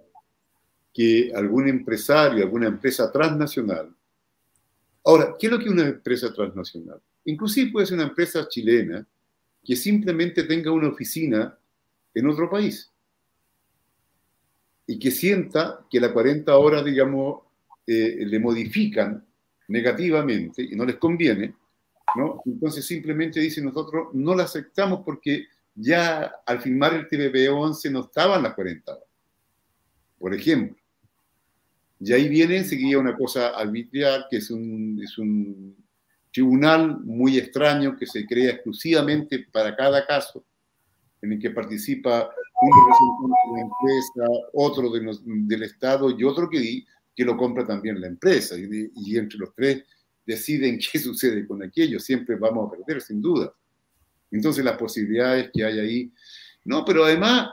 [0.93, 3.95] que algún empresario, alguna empresa transnacional,
[5.05, 7.01] ahora, ¿qué es lo que es una empresa transnacional?
[7.25, 9.07] Inclusive puede ser una empresa chilena
[9.65, 11.59] que simplemente tenga una oficina
[12.13, 12.93] en otro país
[14.87, 17.43] y que sienta que las 40 horas, digamos,
[17.87, 19.25] eh, le modifican
[19.69, 21.55] negativamente y no les conviene,
[22.17, 22.43] ¿no?
[22.47, 28.43] Entonces simplemente dicen nosotros no la aceptamos porque ya al firmar el TPP-11 no estaban
[28.43, 29.09] las 40 horas.
[30.19, 30.77] Por ejemplo.
[32.01, 35.77] Y ahí viene enseguida una cosa arbitrar, que es un, es un
[36.33, 40.45] tribunal muy extraño que se crea exclusivamente para cada caso,
[41.23, 42.29] en el que participa
[42.61, 44.91] un representante de la empresa, otro
[45.25, 48.57] del Estado y otro que, que lo compra también la empresa.
[48.59, 49.85] Y, y entre los tres
[50.27, 53.55] deciden qué sucede con aquello, siempre vamos a perder, sin duda.
[54.31, 56.13] Entonces las posibilidades que hay ahí.
[56.65, 57.51] No, pero además,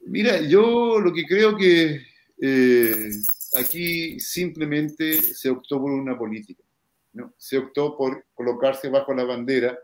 [0.00, 2.02] mira, yo lo que creo que
[2.40, 3.10] eh,
[3.58, 6.64] aquí simplemente se optó por una política,
[7.12, 7.34] ¿no?
[7.38, 9.78] Se optó por colocarse bajo la bandera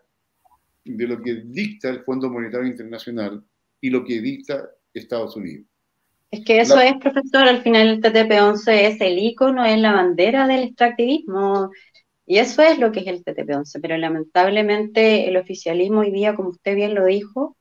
[0.85, 3.45] de lo que dicta el Fondo Monetario Internacional
[3.81, 5.68] y lo que dicta Estados Unidos.
[6.31, 10.47] Es que eso es, profesor, al final el TTP-11 es el icono, es la bandera
[10.47, 11.71] del extractivismo,
[12.27, 16.51] y eso es lo que es el TTP-11, pero lamentablemente el oficialismo hoy día, como
[16.51, 17.57] usted bien lo dijo,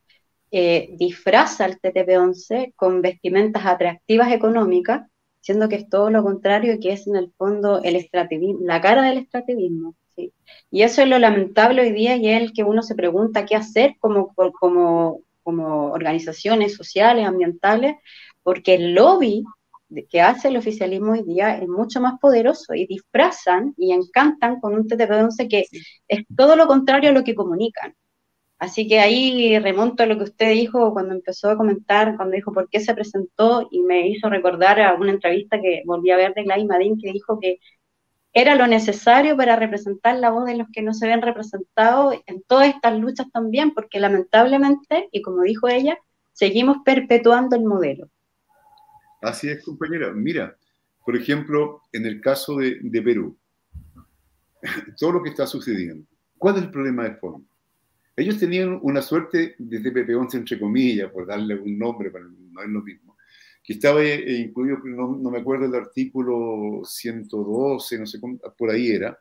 [0.51, 6.79] eh, disfraza el TTP-11 con vestimentas atractivas económicas, siendo que es todo lo contrario y
[6.81, 9.95] que es en el fondo el extractivismo, la cara del extractivismo.
[10.17, 10.33] ¿sí?
[10.69, 13.55] Y eso es lo lamentable hoy día y es el que uno se pregunta qué
[13.55, 17.95] hacer como, como, como organizaciones sociales, ambientales,
[18.47, 19.43] porque el lobby
[20.09, 24.73] que hace el oficialismo hoy día es mucho más poderoso y disfrazan y encantan con
[24.73, 25.65] un TTP-11 que
[26.07, 27.93] es todo lo contrario a lo que comunican.
[28.57, 32.53] Así que ahí remonto a lo que usted dijo cuando empezó a comentar, cuando dijo
[32.53, 36.33] por qué se presentó y me hizo recordar a una entrevista que volví a ver
[36.33, 37.59] de Gladys Madín que dijo que
[38.31, 42.41] era lo necesario para representar la voz de los que no se ven representados en
[42.43, 45.99] todas estas luchas también, porque lamentablemente, y como dijo ella,
[46.31, 48.07] seguimos perpetuando el modelo.
[49.21, 50.11] Así es, compañera.
[50.13, 50.55] Mira,
[51.05, 53.37] por ejemplo, en el caso de, Perú,
[54.99, 56.05] todo lo que está sucediendo,
[56.37, 57.47] ¿cuál es el problema de fondo?
[58.15, 62.69] Ellos tenían una suerte de TPP-11, entre comillas, por darle un nombre, para no es
[62.69, 63.15] lo mismo,
[63.63, 68.91] que estaba eh, incluido, no, me acuerdo el artículo 112, no sé cómo, por ahí
[68.91, 69.17] era,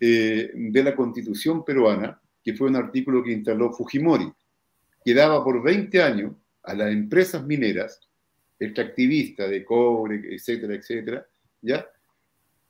[0.00, 4.32] eh, de la constitución peruana, que fue un artículo que instaló Fujimori,
[5.04, 8.05] que daba por 20 años a las empresas mineras
[8.58, 11.26] extractivista de cobre, etcétera, etcétera,
[11.60, 11.86] ¿ya?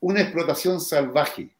[0.00, 1.56] una explotación salvaje,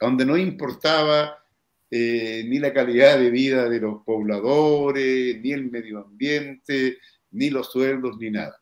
[0.00, 1.44] donde no importaba
[1.90, 6.98] eh, ni la calidad de vida de los pobladores, ni el medio ambiente,
[7.32, 8.60] ni los sueldos, ni nada.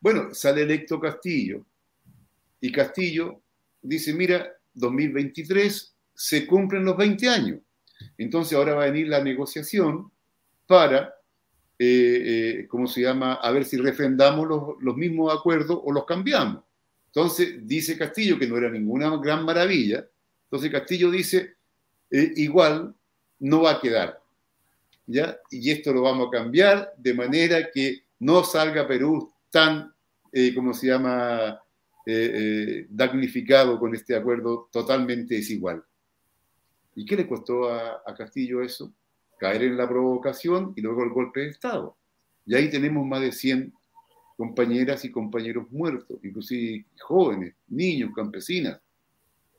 [0.00, 1.64] Bueno, sale electo Castillo
[2.60, 3.40] y Castillo
[3.80, 7.60] dice, mira, 2023 se cumplen los 20 años.
[8.18, 10.10] Entonces ahora va a venir la negociación
[10.66, 11.14] para,
[11.78, 14.46] eh, eh, ¿cómo se llama?, a ver si refrendamos
[14.80, 16.62] los, mismos acuerdos o los cambiamos.
[17.06, 20.06] Entonces dice Castillo que no era ninguna gran maravilla.
[20.44, 21.54] Entonces Castillo dice,
[22.10, 22.94] eh, igual
[23.40, 24.20] no va a quedar.
[25.06, 25.36] ¿Ya?
[25.50, 29.92] Y esto lo vamos a cambiar de manera que no salga Perú tan,
[30.54, 31.60] ¿cómo se llama?,
[32.88, 35.84] damnificado con este acuerdo totalmente desigual.
[36.96, 38.92] ¿Y qué le costó a, Castillo eso?
[39.38, 41.96] Caer en la provocación y luego el golpe de Estado.
[42.46, 43.72] Y ahí tenemos más de 100
[44.36, 48.80] compañeras y compañeros muertos, inclusive jóvenes, niños, campesinas.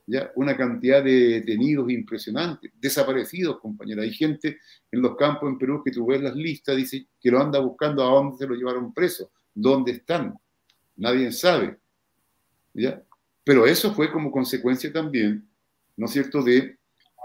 [0.06, 0.30] ¿ya?
[0.36, 4.04] Una cantidad de detenidos impresionantes, desaparecidos, compañeras.
[4.04, 4.58] Hay gente
[4.90, 8.02] en los campos en Perú que tú ves las listas, dice que lo anda buscando
[8.02, 10.34] a dónde se lo llevaron preso, dónde están.
[10.96, 11.78] Nadie sabe.
[12.74, 13.02] ¿ya?
[13.44, 15.48] Pero eso fue como consecuencia también,
[15.96, 16.78] ¿no es cierto?, de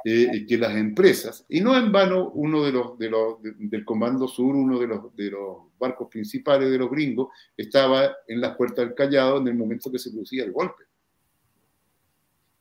[0.03, 4.27] eh, que las empresas, y no en vano uno de los, de los del Comando
[4.27, 8.85] Sur, uno de los, de los barcos principales de los gringos, estaba en las puertas
[8.85, 10.83] del Callao en el momento que se producía el golpe.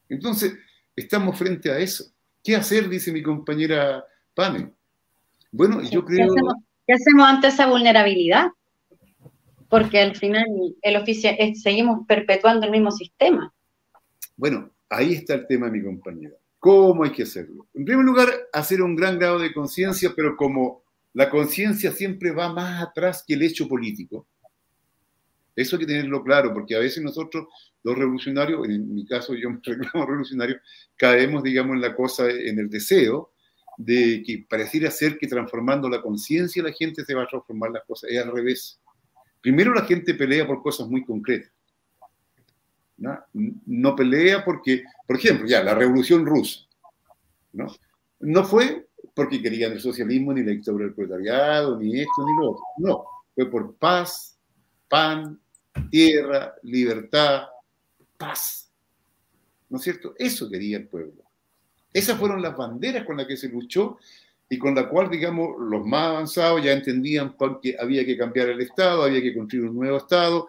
[0.09, 0.55] Entonces,
[0.95, 2.05] estamos frente a eso.
[2.43, 2.89] ¿Qué hacer?
[2.89, 4.71] Dice mi compañera Pame.
[5.53, 6.19] Bueno, yo creo...
[6.19, 6.55] ¿Qué hacemos,
[6.87, 8.49] ¿Qué hacemos ante esa vulnerabilidad?
[9.69, 10.47] Porque al final
[10.83, 13.53] el oficio, seguimos perpetuando el mismo sistema.
[14.37, 16.35] Bueno, ahí está el tema, mi compañera.
[16.61, 17.67] ¿Cómo hay que hacerlo?
[17.73, 22.53] En primer lugar, hacer un gran grado de conciencia, pero como la conciencia siempre va
[22.53, 24.29] más atrás que el hecho político,
[25.57, 27.47] eso hay que tenerlo claro, porque a veces nosotros,
[27.83, 30.61] los revolucionarios, en mi caso yo me reclamo revolucionario,
[30.97, 33.33] caemos, digamos, en la cosa, en el deseo
[33.79, 37.85] de que pareciera ser que transformando la conciencia la gente se va a transformar las
[37.85, 38.11] cosas.
[38.11, 38.79] Es al revés.
[39.41, 41.51] Primero la gente pelea por cosas muy concretas.
[42.99, 43.97] ¿no?
[43.97, 46.61] pelea porque, por ejemplo, ya la revolución rusa,
[47.55, 47.67] ¿no?
[48.21, 52.53] No fue porque querían el socialismo, ni la dictadura del proletariado, ni esto, ni lo
[52.53, 52.63] otro.
[52.79, 54.39] No, fue por paz,
[54.89, 55.41] pan,
[55.91, 57.49] tierra, libertad,
[58.17, 58.71] paz.
[59.69, 60.15] ¿No es cierto?
[60.17, 61.25] Eso quería el pueblo.
[61.93, 63.99] Esas fueron las banderas con las que se luchó
[64.49, 68.61] y con la cual, digamos, los más avanzados ya entendían que había que cambiar el
[68.61, 70.47] Estado, había que construir un nuevo Estado,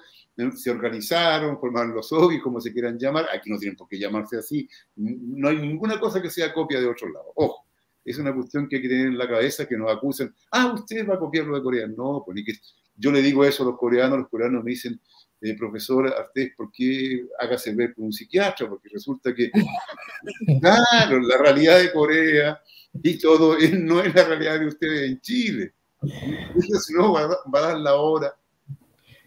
[0.56, 4.38] se organizaron, formaron los soviets, como se quieran llamar, aquí no tienen por qué llamarse
[4.38, 7.32] así, no hay ninguna cosa que sea copia de otro lado.
[7.36, 7.65] Ojo,
[8.04, 11.08] es una cuestión que hay que tener en la cabeza, que nos acusen, ah, usted
[11.08, 11.88] va a copiar lo de Corea.
[11.88, 12.54] No, pues que
[12.95, 14.99] yo le digo eso a los coreanos, los coreanos me dicen,
[15.41, 18.69] eh, profesor Artés, ¿por qué hágase ver por un psiquiatra?
[18.69, 19.51] Porque resulta que,
[20.62, 22.62] claro, la realidad de Corea
[22.93, 25.73] y todo no es la realidad de ustedes en Chile.
[26.01, 28.36] Eso no va, va a dar la hora.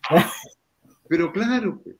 [1.08, 1.96] Pero claro, pues,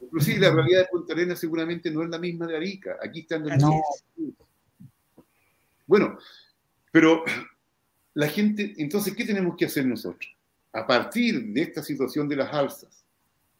[0.00, 2.96] inclusive la realidad de Punta Arenas seguramente no es la misma de Arica.
[3.02, 3.82] Aquí están los no.
[5.86, 6.18] Bueno,
[6.90, 7.24] pero
[8.14, 10.30] la gente, entonces, ¿qué tenemos que hacer nosotros?
[10.72, 13.04] A partir de esta situación de las alzas,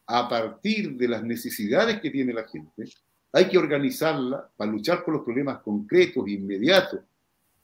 [0.06, 2.90] a partir de las necesidades que tiene la gente,
[3.32, 7.00] hay que organizarla para luchar por los problemas concretos, inmediatos,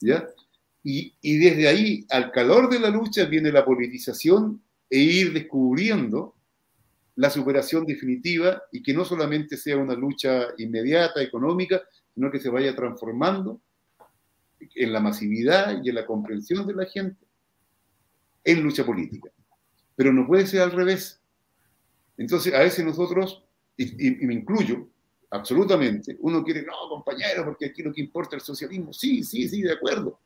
[0.00, 0.26] ¿ya?
[0.82, 6.34] Y, y desde ahí, al calor de la lucha, viene la politización e ir descubriendo
[7.16, 11.82] la superación definitiva y que no solamente sea una lucha inmediata, económica,
[12.14, 13.60] sino que se vaya transformando
[14.74, 17.24] en la masividad y en la comprensión de la gente
[18.42, 19.30] en lucha política.
[19.96, 21.20] Pero no puede ser al revés.
[22.16, 23.44] Entonces, a veces nosotros,
[23.76, 24.88] y, me incluyo,
[25.30, 28.92] absolutamente, uno quiere, no, compañero, porque aquí lo que importa es el socialismo.
[28.92, 30.18] Sí, sí, sí, de acuerdo.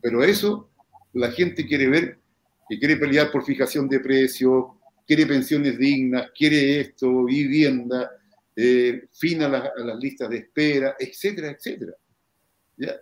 [0.00, 0.70] Pero eso
[1.12, 2.18] la gente quiere ver,
[2.68, 4.64] que quiere pelear por fijación de precios,
[5.06, 8.10] quiere pensiones dignas, quiere esto, vivienda,
[8.56, 11.92] eh, fin a, las listas de espera, etcétera, etcétera.
[12.76, 12.96] ¿Ya?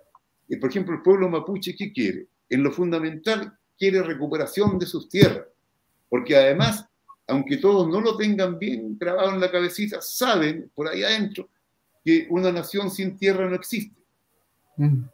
[0.48, 2.26] Y por ejemplo, el pueblo mapuche, ¿qué quiere?
[2.48, 5.46] En lo fundamental, quiere recuperación de sus tierras,
[6.08, 6.86] porque además,
[7.26, 11.48] aunque todos no lo tengan bien grabado en la cabecita, saben por ahí adentro
[12.04, 14.00] que una nación sin tierra no existe.
[14.76, 15.04] Mm.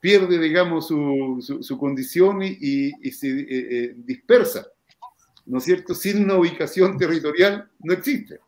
[0.00, 4.66] Pierde, digamos, su, condición y, se eh, eh, dispersa
[5.48, 5.94] ¿no es cierto?
[5.94, 8.38] Sin una ubicación territorial no existe.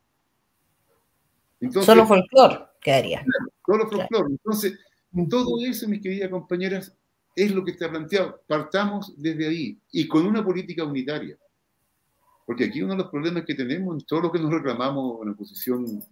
[1.83, 3.25] solo folclore quedaría.
[3.65, 4.29] solo folclore.
[4.29, 4.77] Entonces,
[5.29, 6.95] todo eso, mis queridas compañeras,
[7.35, 8.41] es lo que está planteado.
[8.47, 11.37] Partamos desde ahí y con una política unitaria.
[12.45, 15.29] Porque aquí uno de los problemas que tenemos, en todo lo que nos reclamamos en
[15.29, 16.03] la posición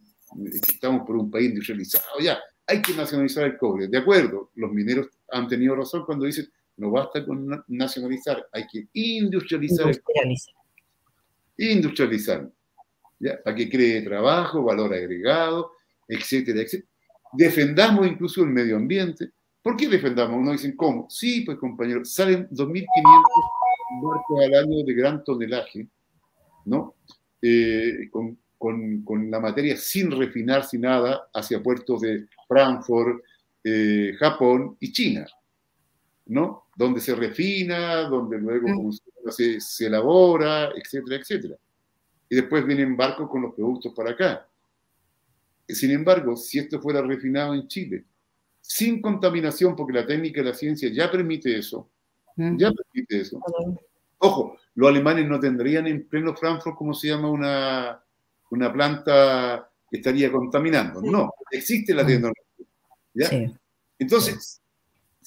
[0.53, 3.87] estamos por un país industrializado, ya, hay que nacionalizar el cobre.
[3.87, 8.87] De acuerdo, los mineros han tenido razón cuando dicen, no basta con nacionalizar, hay que
[8.93, 9.87] industrializar.
[9.87, 10.58] Industrializar.
[11.59, 12.49] Industrializar.
[13.19, 13.41] ¿ya?
[13.43, 15.73] Para que cree trabajo, valor agregado,
[16.07, 16.89] etcétera, etcétera.
[17.33, 19.31] Defendamos incluso el medio ambiente.
[19.61, 20.37] ¿Por qué defendamos?
[20.37, 21.07] Uno dicen, ¿cómo?
[21.09, 22.85] Sí, pues compañeros, salen 2.500
[24.01, 25.87] barcos al año de gran tonelaje,
[26.65, 26.95] ¿no?
[27.41, 33.23] Eh, con, con, con, la materia sin refinar, sin nada, hacia puertos de Frankfurt,
[33.63, 35.27] eh, Japón y China,
[36.27, 36.68] ¿no?
[36.79, 38.91] Donde se refina, donde luego mm.
[39.31, 41.55] se, se, elabora, etcétera, etcétera.
[42.29, 44.47] Y después vienen barcos con los productos para acá.
[45.67, 48.05] Sin embargo, si esto fuera refinado en Chile,
[48.61, 51.89] sin contaminación, porque la técnica de la ciencia ya permite eso,
[52.37, 52.57] mm.
[52.57, 53.41] ya permite eso.
[54.19, 58.01] Ojo, los alemanes no tendrían en pleno Frankfurt, como se llama, una,
[58.51, 61.01] una planta que estaría contaminando.
[61.01, 63.53] No, existe la tecnología.
[63.97, 64.61] Entonces,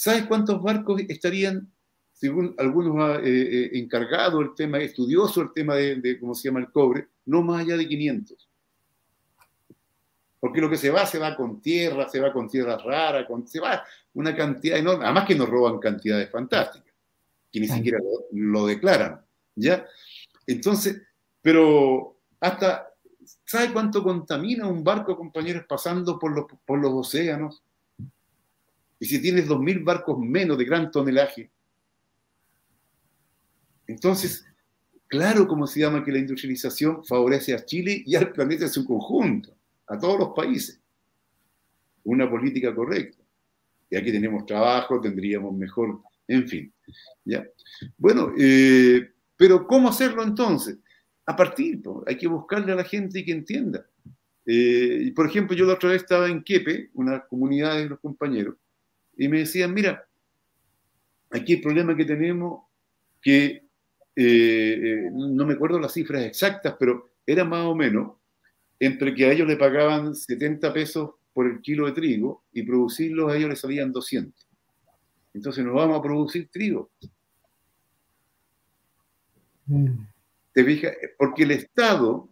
[0.03, 1.73] ¿sabes cuántos barcos estarían,
[2.13, 6.73] según algunos eh, eh, encargados, el tema estudioso, el tema de, cómo se llama el
[6.73, 8.49] cobre, no más allá de 500?
[10.41, 13.47] Porque lo que se va, se va con tierra, se va con tierra rara, con,
[13.47, 13.85] se va
[14.15, 16.93] una cantidad enorme, además que nos roban cantidades fantásticas,
[17.53, 17.99] que ni siquiera
[18.33, 19.25] lo, declaran,
[19.55, 19.87] ¿ya?
[20.49, 21.01] Entonces,
[21.41, 22.89] pero hasta,
[23.45, 27.63] ¿sabe cuánto contamina un barco, compañeros, pasando por los, por los océanos?
[29.03, 31.51] Y si tienes 2.000 barcos menos de gran tonelaje,
[33.89, 34.47] entonces,
[35.09, 38.85] claro, como se llama que la industrialización favorece a Chile y al planeta en su
[38.85, 39.57] conjunto,
[39.89, 40.81] a todos los países.
[42.05, 43.19] Una política correcta.
[43.91, 46.73] Y aquí tenemos trabajo, tendríamos mejor, en fin.
[47.25, 47.45] ¿ya?
[47.99, 50.79] Bueno, eh, pero ¿cómo hacerlo entonces?
[51.27, 53.85] A partir, hay que buscarle a la gente que entienda.
[54.47, 58.55] Eh, por ejemplo, yo la otra vez estaba en Quepe, una comunidad de los compañeros,
[59.17, 60.07] y me decían, mira,
[61.31, 62.65] aquí el problema que tenemos,
[63.21, 63.65] que eh,
[64.17, 68.13] eh, no me acuerdo las cifras exactas, pero era más o menos
[68.79, 73.29] entre que a ellos le pagaban 70 pesos por el kilo de trigo y producirlo
[73.29, 74.49] a ellos les salían 200.
[75.35, 76.91] Entonces nos vamos a producir trigo.
[79.67, 80.05] Mm.
[80.53, 80.93] ¿Te fijas?
[81.17, 82.29] Porque el Estado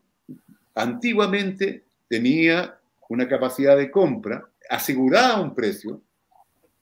[0.74, 2.78] antiguamente tenía
[3.08, 6.02] una capacidad de compra, aseguraba un precio,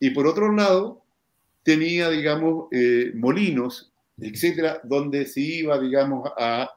[0.01, 1.05] y por otro lado,
[1.62, 6.74] tenía, digamos, eh, molinos, etcétera, donde se iba, digamos, a,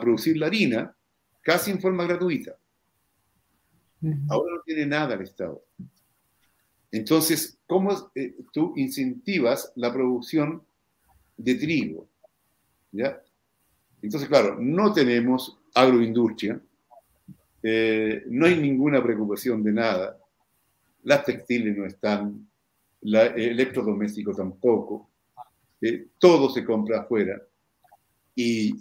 [0.00, 0.96] producir la harina
[1.42, 2.56] casi en forma gratuita.
[4.30, 5.62] Ahora no tiene nada el Estado.
[6.90, 10.62] Entonces, ¿cómo eh, tú incentivas la producción
[11.36, 12.08] de trigo?
[12.92, 13.20] ¿Ya?
[14.00, 16.58] Entonces, claro, no tenemos agroindustria,
[17.62, 20.18] eh, no hay ninguna preocupación de nada,
[21.06, 22.48] las textiles no están,
[23.00, 25.08] el electrodoméstico tampoco,
[25.80, 27.40] eh, todo se compra afuera.
[28.34, 28.72] Y,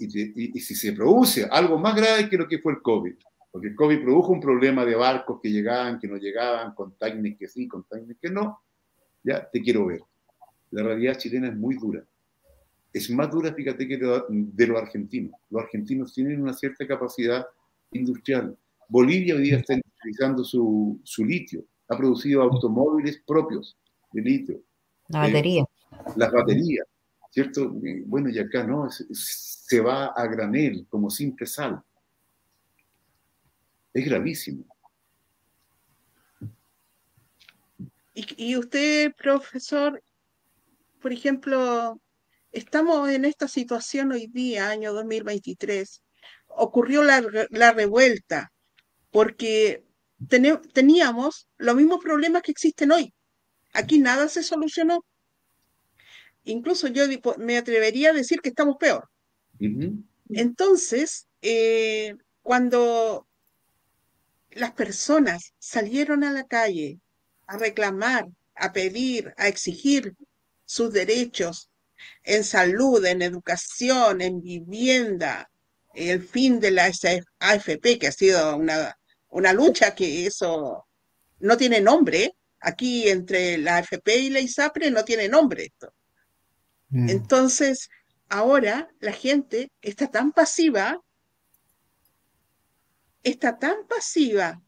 [0.59, 3.13] si se produce algo más grave que lo que fue el COVID,
[3.51, 7.47] porque el COVID produjo un problema de barcos que llegaban, que no llegaban, containers que
[7.47, 8.59] sí, containers que no,
[9.23, 10.01] ya te quiero ver.
[10.71, 12.03] La realidad chilena es muy dura.
[12.91, 15.39] Es más dura, fíjate, que de, los argentinos.
[15.51, 17.45] Los argentinos tienen una cierta capacidad
[17.91, 18.57] industrial.
[18.89, 23.77] Bolivia hoy día está utilizando su, su litio ha producido automóviles propios
[24.11, 24.61] de litio.
[25.09, 25.63] La batería.
[25.63, 26.87] Eh, las baterías,
[27.29, 27.73] ¿cierto?
[27.83, 31.81] Eh, bueno, y acá no, se va a granel como simple sal.
[33.93, 34.65] Es gravísimo.
[38.13, 40.01] Y, y usted, profesor,
[41.01, 41.99] por ejemplo,
[42.51, 46.01] estamos en esta situación hoy día, año 2023,
[46.47, 48.51] ocurrió la, la revuelta,
[49.11, 49.84] porque
[50.73, 53.13] teníamos los mismos problemas que existen hoy.
[53.73, 55.03] Aquí nada se solucionó.
[56.43, 57.03] Incluso yo
[57.37, 59.09] me atrevería a decir que estamos peor.
[60.29, 63.27] Entonces, eh, cuando
[64.51, 66.99] las personas salieron a la calle
[67.47, 70.15] a reclamar, a pedir, a exigir
[70.65, 71.69] sus derechos
[72.23, 75.49] en salud, en educación, en vivienda,
[75.93, 76.91] el fin de la
[77.39, 78.97] AFP, que ha sido una
[79.35, 80.87] una lucha que eso
[81.39, 82.35] no tiene nombre.
[82.61, 85.93] Aquí entre la AFP y la ISAPRE no tiene nombre esto.
[86.89, 87.09] Mm.
[87.09, 87.89] Entonces,
[88.29, 91.01] ahora la gente está tan pasiva,
[93.23, 94.61] está tan pasiva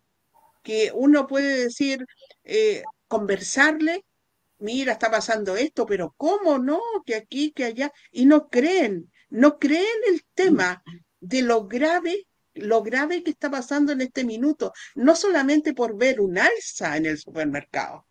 [0.63, 2.05] que uno puede decir,
[2.43, 4.03] eh, conversarle,
[4.59, 6.81] mira, está pasando esto, pero ¿cómo no?
[7.05, 10.83] Que aquí, que allá, y no creen, no creen el tema
[11.21, 12.26] de lo grave
[12.57, 17.05] lo grave que está pasando en este minuto, no solamente por ver un alza en
[17.05, 18.05] el supermercado,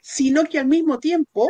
[0.00, 1.48] sino que al mismo tiempo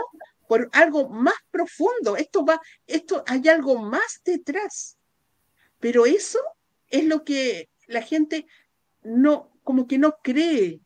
[0.53, 2.15] por algo más profundo.
[2.15, 4.99] Esto va, esto hay algo más detrás.
[5.81, 6.41] Pero eso
[6.89, 8.47] es lo que la gente
[9.03, 10.81] no, como que no cree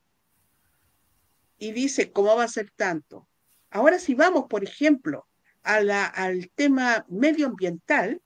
[1.58, 3.28] y dice, ¿cómo va a ser tanto?
[3.70, 5.26] Ahora si vamos, por ejemplo,
[5.64, 8.22] a la, al tema medioambiental,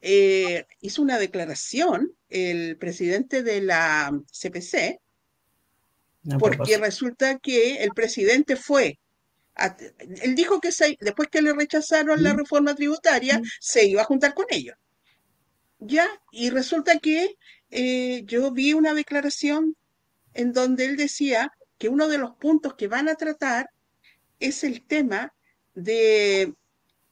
[0.00, 5.00] eh, hizo una declaración el presidente de la CPC,
[6.38, 8.98] porque resulta que el presidente fue,
[10.22, 10.70] él dijo que
[11.00, 14.76] después que le rechazaron la reforma tributaria, se iba a juntar con ellos.
[15.78, 17.36] Ya, y resulta que
[17.70, 19.76] eh, yo vi una declaración
[20.32, 23.68] en donde él decía que uno de los puntos que van a tratar
[24.40, 25.34] es el tema
[25.74, 26.54] de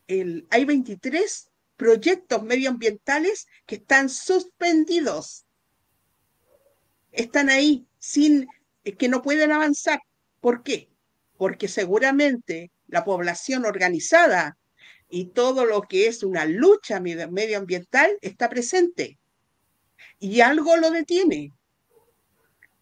[0.07, 1.49] el, hay 23
[1.83, 5.47] proyectos medioambientales que están suspendidos.
[7.11, 8.47] Están ahí sin
[8.85, 9.99] eh, que no pueden avanzar.
[10.41, 10.89] ¿Por qué?
[11.37, 14.57] Porque seguramente la población organizada
[15.09, 19.19] y todo lo que es una lucha medioambiental está presente
[20.21, 21.53] y algo lo detiene.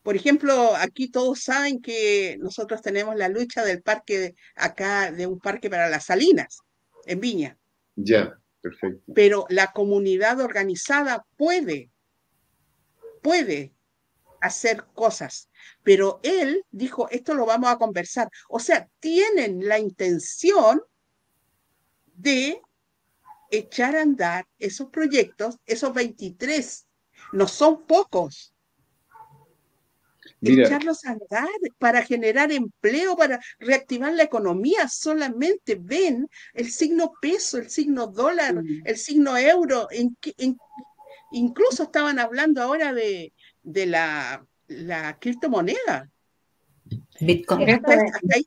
[0.02, 5.40] Por ejemplo, aquí todos saben que nosotros tenemos la lucha del parque acá, de un
[5.40, 6.58] parque para las salinas,
[7.06, 7.56] en Viña.
[7.96, 8.39] Ya,
[9.14, 11.90] Pero la comunidad organizada puede,
[13.22, 13.74] puede
[14.40, 15.50] hacer cosas.
[15.82, 18.28] Pero él dijo, esto lo vamos a conversar.
[18.48, 20.82] O sea, tienen la intención
[22.14, 22.60] de
[23.50, 26.86] echar a andar esos proyectos, esos 23.
[27.32, 28.54] No son pocos
[30.42, 34.88] echarlos a andar para generar empleo, para reactivar la economía.
[34.88, 39.88] Solamente ven el signo peso, el signo dólar, el signo euro.
[39.90, 40.16] En,
[41.32, 43.32] incluso estaban hablando ahora de,
[43.62, 46.10] de la, la criptomoneda.
[47.20, 47.68] Bitcoin.
[47.68, 48.46] ahí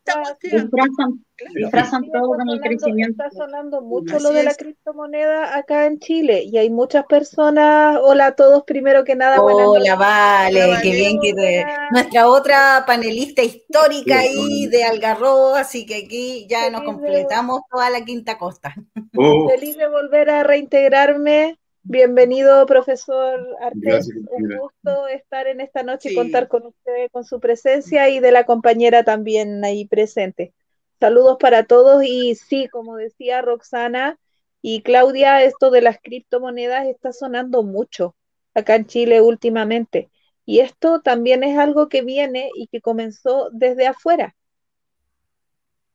[1.56, 3.24] disfrazan, todo con el crecimiento.
[3.24, 7.98] Está sonando mucho lo de la criptomoneda acá en Chile y hay muchas personas.
[8.02, 9.42] Hola a todos, primero que nada.
[9.42, 16.48] Hola, vale, qué bien que nuestra otra panelista histórica ahí de Algarrobo, así que aquí
[16.50, 18.74] ya nos completamos toda la quinta costa.
[19.16, 19.50] Oh.
[19.50, 24.08] Feliz de volver a reintegrarme Bienvenido, profesor Artes.
[24.32, 28.32] Un gusto estar en esta noche y contar con usted, con su presencia y de
[28.32, 30.54] la compañera también ahí presente.
[31.02, 34.18] Saludos para todos y sí, como decía Roxana
[34.62, 38.16] y Claudia, esto de las criptomonedas está sonando mucho
[38.54, 40.10] acá en Chile últimamente.
[40.46, 44.38] Y esto también es algo que viene y que comenzó desde afuera.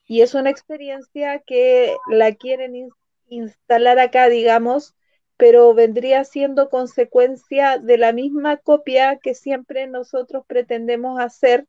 [0.04, 2.90] Y es una experiencia que la quieren
[3.28, 4.94] instalar acá, digamos,
[5.38, 11.66] pero vendría siendo consecuencia de la misma copia que siempre nosotros pretendemos hacer,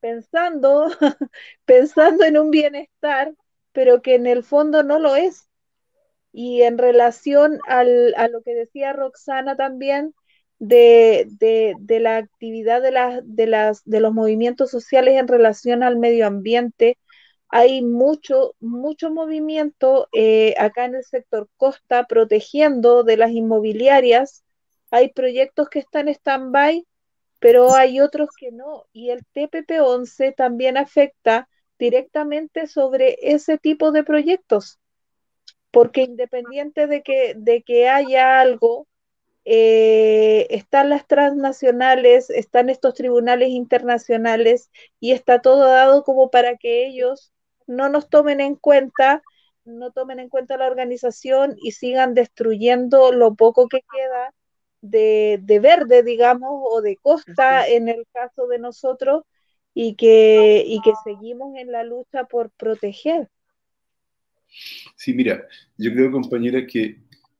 [0.00, 0.88] pensando,
[1.64, 3.34] pensando en un bienestar,
[3.72, 5.48] pero que en el fondo no lo es.
[6.32, 10.14] Y en relación al, a lo que decía Roxana también,
[10.58, 15.82] de, de, de la actividad de, las, de, las, de los movimientos sociales en relación
[15.82, 16.98] al medio ambiente,
[17.54, 24.42] hay mucho, mucho movimiento eh, acá en el sector costa protegiendo de las inmobiliarias.
[24.90, 26.86] Hay proyectos que están stand-by,
[27.40, 28.86] pero hay otros que no.
[28.94, 31.46] Y el TPP-11 también afecta
[31.78, 34.78] directamente sobre ese tipo de proyectos,
[35.70, 38.88] porque independiente de que, de que haya algo,
[39.44, 46.86] eh, están las transnacionales, están estos tribunales internacionales y está todo dado como para que
[46.86, 47.32] ellos
[47.76, 49.22] no nos tomen en cuenta,
[49.64, 54.34] no tomen en cuenta la organización y sigan destruyendo lo poco que queda
[54.80, 59.24] de, verde, digamos, o de costa en el caso de nosotros,
[59.74, 63.28] y que, y que seguimos en la lucha por proteger.
[64.96, 65.46] Sí, mira,
[65.78, 66.98] yo creo, compañera, que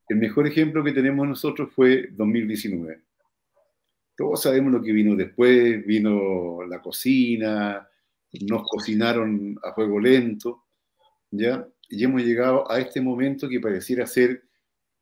[0.09, 3.01] el mejor ejemplo que tenemos nosotros fue 2019.
[4.17, 7.87] Todos sabemos lo que vino después, vino la cocina,
[8.41, 10.65] nos cocinaron a fuego lento,
[11.31, 11.67] ¿ya?
[11.89, 14.43] Y hemos llegado a este momento que pareciera ser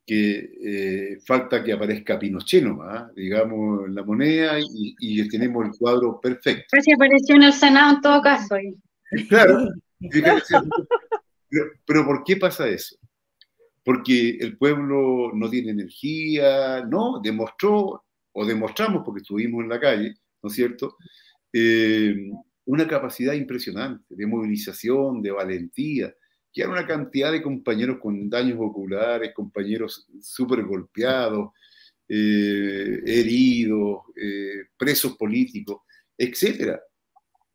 [0.06, 3.10] que eh, falta que aparezca Pinochet ¿ah?
[3.16, 6.66] digamos, en la moneda y, y, tenemos el cuadro perfecto.
[6.72, 8.56] Pero apareció en el Senado en todo caso.
[9.30, 9.68] Claro,
[10.10, 10.36] pero,
[11.86, 12.96] pero ¿por qué pasa eso?
[13.84, 18.04] Porque el pueblo no tiene energía, no, demostró,
[18.34, 20.96] o demostramos porque estuvimos en la calle, ¿no es cierto?
[21.54, 22.32] Eh,
[22.72, 26.16] una capacidad impresionante de movilización, de valentía,
[26.54, 31.52] que era una cantidad de compañeros con daños oculares, compañeros súper golpeados,
[32.08, 35.82] eh, heridos, eh, presos políticos,
[36.18, 36.80] etc.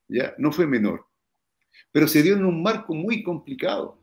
[0.07, 0.35] ¿Ya?
[0.37, 1.07] No fue menor.
[1.91, 3.99] Pero se dio en un marco muy complicado,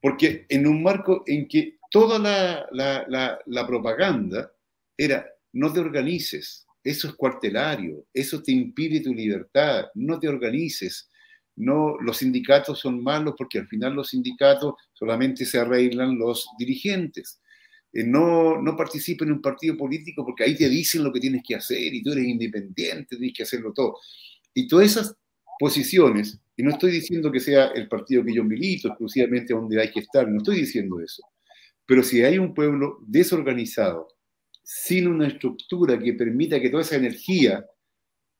[0.00, 4.50] porque en un marco en que toda la propaganda
[4.96, 11.08] era no te organices, eso es cuartelario, eso te impide tu libertad, no te organices.
[11.56, 17.40] No, los sindicatos son malos porque al final los sindicatos solamente se arreglan los dirigentes.
[17.92, 21.42] Eh, no, no participa en un partido político porque ahí te dicen lo que tienes
[21.46, 23.96] que hacer y tú eres independiente, tienes que hacerlo todo.
[24.54, 25.14] Y todas esas
[25.58, 29.90] posiciones, y no estoy diciendo que sea el partido que yo milito exclusivamente donde hay
[29.90, 31.22] que estar, no estoy diciendo eso,
[31.84, 34.08] pero si hay un pueblo desorganizado,
[34.72, 37.66] sin una estructura que permita que toda esa energía,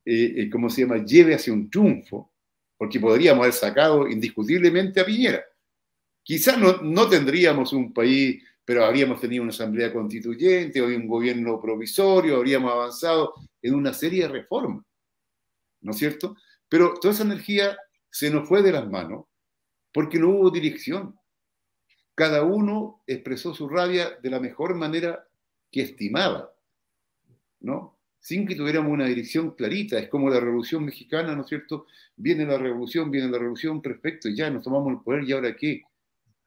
[0.04, 2.32] eh, eh, ¿cómo se llama?, lleve hacia un triunfo,
[2.78, 5.44] porque podríamos haber sacado indiscutiblemente a Piñera.
[6.22, 11.60] Quizás no, no tendríamos un país, pero habríamos tenido una asamblea constituyente, hoy un gobierno
[11.60, 14.84] provisorio, habríamos avanzado en una serie de reformas,
[15.80, 16.36] ¿no es cierto?
[16.68, 17.76] Pero toda esa energía
[18.08, 19.24] se nos fue de las manos
[19.92, 21.18] porque no hubo dirección.
[22.14, 25.26] Cada uno expresó su rabia de la mejor manera
[25.70, 26.52] que estimaba,
[27.60, 27.98] ¿no?
[28.18, 29.98] Sin que tuviéramos una dirección clarita.
[29.98, 31.86] Es como la Revolución Mexicana, ¿no es cierto?
[32.16, 35.56] Viene la revolución, viene la revolución, perfecto, y ya nos tomamos el poder, ¿y ahora
[35.56, 35.82] qué?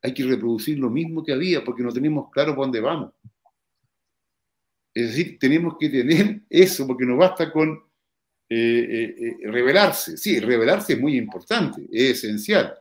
[0.01, 3.13] Hay que reproducir lo mismo que había porque no tenemos claro para dónde vamos.
[4.93, 7.81] Es decir, tenemos que tener eso, porque no basta con
[8.49, 10.17] eh, eh, eh, revelarse.
[10.17, 12.75] Sí, revelarse es muy importante, es esencial.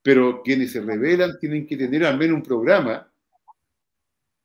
[0.00, 3.12] Pero quienes se revelan tienen que tener al menos un programa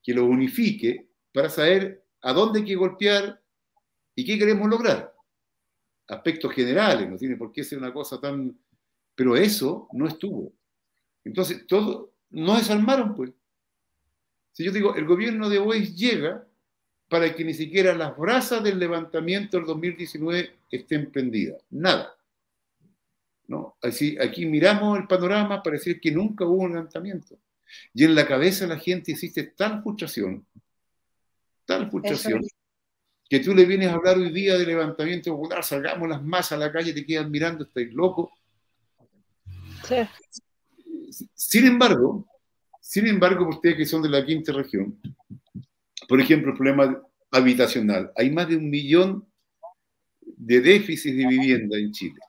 [0.04, 3.42] que lo unifique para saber a dónde hay que golpear
[4.16, 5.14] y qué queremos lograr.
[6.08, 8.58] Aspectos generales, no tiene por qué ser una cosa tan...
[9.16, 10.52] Pero eso no estuvo.
[11.24, 13.32] Entonces, todo, no desarmaron, pues.
[14.52, 16.46] Si yo digo, el gobierno de Bois llega
[17.08, 21.62] para que ni siquiera las brasas del levantamiento del 2019 estén prendidas.
[21.70, 22.16] Nada.
[23.48, 23.76] ¿No?
[23.82, 27.38] Así, aquí miramos el panorama para decir que nunca hubo un levantamiento.
[27.94, 30.46] Y en la cabeza de la gente existe tal frustración,
[31.72, 32.42] tal frustración,
[33.30, 36.58] que tú le vienes a hablar hoy día de levantamiento popular, salgamos las masas a
[36.58, 38.32] la calle, te quedan mirando, estáis loco.
[41.34, 42.28] Sin embargo,
[42.80, 45.00] sin embargo, ustedes que son de la quinta región,
[46.08, 47.02] por ejemplo, el problema
[47.32, 49.26] habitacional, hay más de un millón
[50.22, 52.20] de déficits de vivienda en Chile.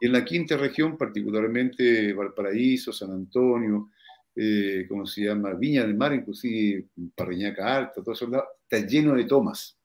[0.00, 3.90] En la quinta región, particularmente Valparaíso, San Antonio,
[4.34, 5.54] eh, ¿cómo se llama?
[5.54, 8.30] Viña del Mar, inclusive Parreñaca Alta, todo eso
[8.68, 9.76] está lleno de tomas.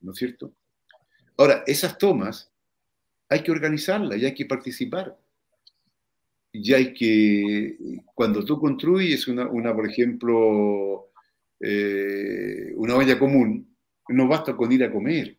[0.00, 0.52] ¿No es cierto?
[1.36, 2.50] Ahora, esas tomas
[3.28, 5.16] hay que organizarlas y hay que participar.
[6.52, 7.76] Y hay que,
[8.14, 11.10] cuando tú construyes una, una por ejemplo,
[11.60, 13.76] eh, una olla común,
[14.08, 15.36] no basta con ir a comer.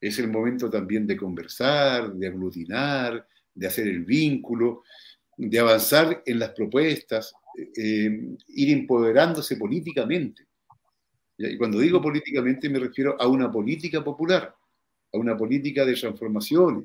[0.00, 4.84] Es el momento también de conversar, de aglutinar, de hacer el vínculo
[5.38, 7.32] de avanzar en las propuestas,
[7.76, 10.46] eh, ir empoderándose políticamente.
[11.38, 14.52] Y cuando digo políticamente me refiero a una política popular,
[15.12, 16.84] a una política de transformaciones.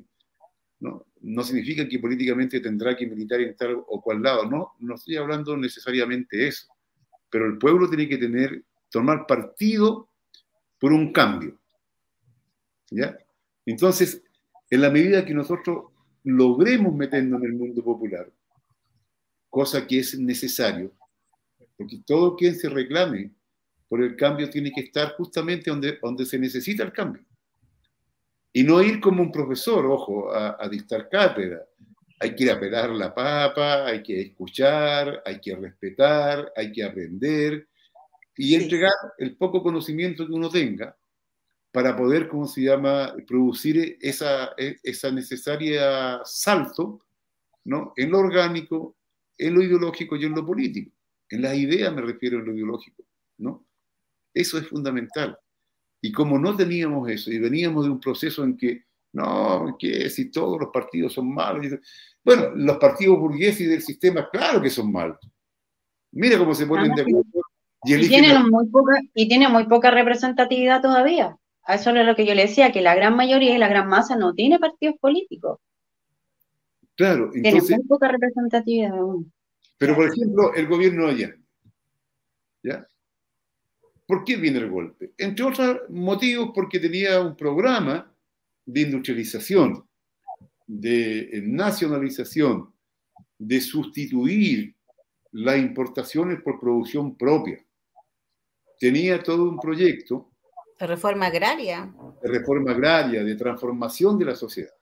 [0.80, 1.06] ¿no?
[1.22, 5.16] no significa que políticamente tendrá que militar en tal o cual lado, no, no estoy
[5.16, 6.68] hablando necesariamente eso,
[7.30, 10.10] pero el pueblo tiene que tener, tomar partido
[10.78, 11.58] por un cambio.
[12.90, 13.18] ¿ya?
[13.66, 14.22] Entonces,
[14.70, 15.86] en la medida que nosotros
[16.24, 18.30] logremos meternos en el mundo popular,
[19.54, 20.92] cosa que es necesario,
[21.76, 23.30] porque todo quien se reclame
[23.88, 27.24] por el cambio tiene que estar justamente donde, donde se necesita el cambio.
[28.52, 31.64] Y no ir como un profesor, ojo, a, dictar cátedra.
[32.18, 36.82] Hay que ir a pelar la papa, hay que escuchar, hay que respetar, hay que
[36.82, 37.68] aprender
[38.36, 40.96] y entregar el poco conocimiento que uno tenga
[41.70, 47.04] para poder, ¿cómo se llama?, producir esa, esa necesaria salto
[47.64, 47.92] ¿no?
[47.96, 48.96] en lo orgánico,
[49.38, 50.90] en lo ideológico y en lo político.
[51.28, 53.04] En las ideas me refiero a lo ideológico,
[53.38, 53.64] ¿no?
[54.32, 55.38] Eso es fundamental.
[56.00, 60.30] Y como no teníamos eso y veníamos de un proceso en que, no, que si
[60.30, 61.66] todos los partidos son malos.
[62.22, 65.18] Bueno, los partidos burgueses del sistema, claro que son malos.
[66.12, 67.24] Mira cómo se ponen de acuerdo.
[67.86, 71.36] Y, tienen muy poca, y tienen muy poca representatividad todavía.
[71.64, 73.88] A eso es lo que yo le decía, que la gran mayoría y la gran
[73.88, 75.58] masa no tiene partidos políticos.
[76.96, 77.66] Claro, entonces.
[77.66, 78.92] Tiene muy poca representatividad
[79.78, 81.36] Pero, por ejemplo, el gobierno de allá.
[82.62, 82.88] ¿Ya?
[84.06, 85.12] ¿Por qué viene el golpe?
[85.18, 88.12] Entre otros motivos, porque tenía un programa
[88.66, 89.86] de industrialización,
[90.66, 92.72] de nacionalización,
[93.38, 94.74] de sustituir
[95.32, 97.64] las importaciones por producción propia.
[98.78, 100.30] Tenía todo un proyecto.
[100.78, 101.92] De reforma agraria.
[102.22, 104.72] De reforma agraria, de transformación de la sociedad.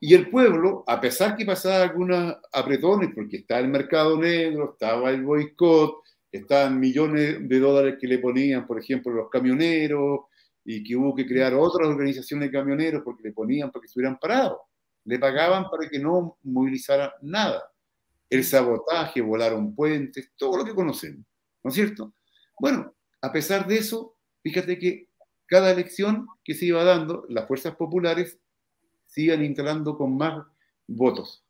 [0.00, 5.10] Y el pueblo, a pesar que pasaba algunos apretones, porque estaba el mercado negro, estaba
[5.10, 6.00] el boicot,
[6.32, 10.20] estaban millones de dólares que le ponían, por ejemplo, los camioneros,
[10.64, 14.18] y que hubo que crear otras organizaciones de camioneros porque le ponían para que estuvieran
[14.18, 14.58] parados.
[15.04, 17.62] Le pagaban para que no movilizara nada.
[18.28, 21.26] El sabotaje, volaron puentes, todo lo que conocemos,
[21.64, 22.14] ¿no es cierto?
[22.58, 25.08] Bueno, a pesar de eso, fíjate que
[25.46, 28.38] cada elección que se iba dando, las fuerzas populares
[29.10, 30.46] se iban instalando con más
[30.86, 31.44] votos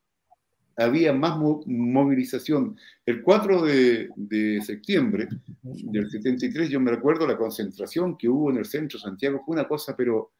[0.83, 1.37] había más
[1.67, 2.77] movilización.
[3.05, 5.29] El 4 de, septiembre
[5.63, 9.55] del 73, yo me recuerdo la concentración que hubo en el centro de Santiago, fue
[9.55, 10.33] una cosa pero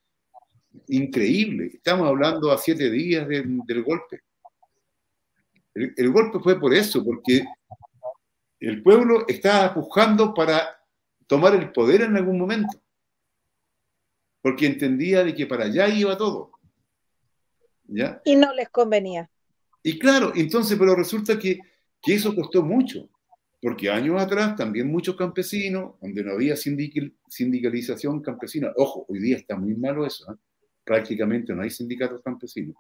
[0.89, 1.73] increíble.
[1.75, 4.21] Estamos hablando a siete días del golpe.
[5.75, 7.45] El, el, golpe fue por eso, porque
[8.59, 10.63] el pueblo estaba pujando para
[11.27, 12.81] tomar el poder en algún momento,
[14.43, 16.60] porque entendía de que para allá iba todo.
[17.91, 18.21] ¿Ya?
[18.25, 19.29] Y no les convenía.
[19.83, 21.59] Y claro, entonces, pero resulta que,
[22.07, 23.09] eso costó mucho,
[23.61, 29.57] porque años atrás también muchos campesinos, donde no había sindicalización campesina, ojo, hoy día está
[29.57, 30.37] muy malo eso, ¿eh?
[30.85, 32.77] prácticamente no hay sindicatos campesinos.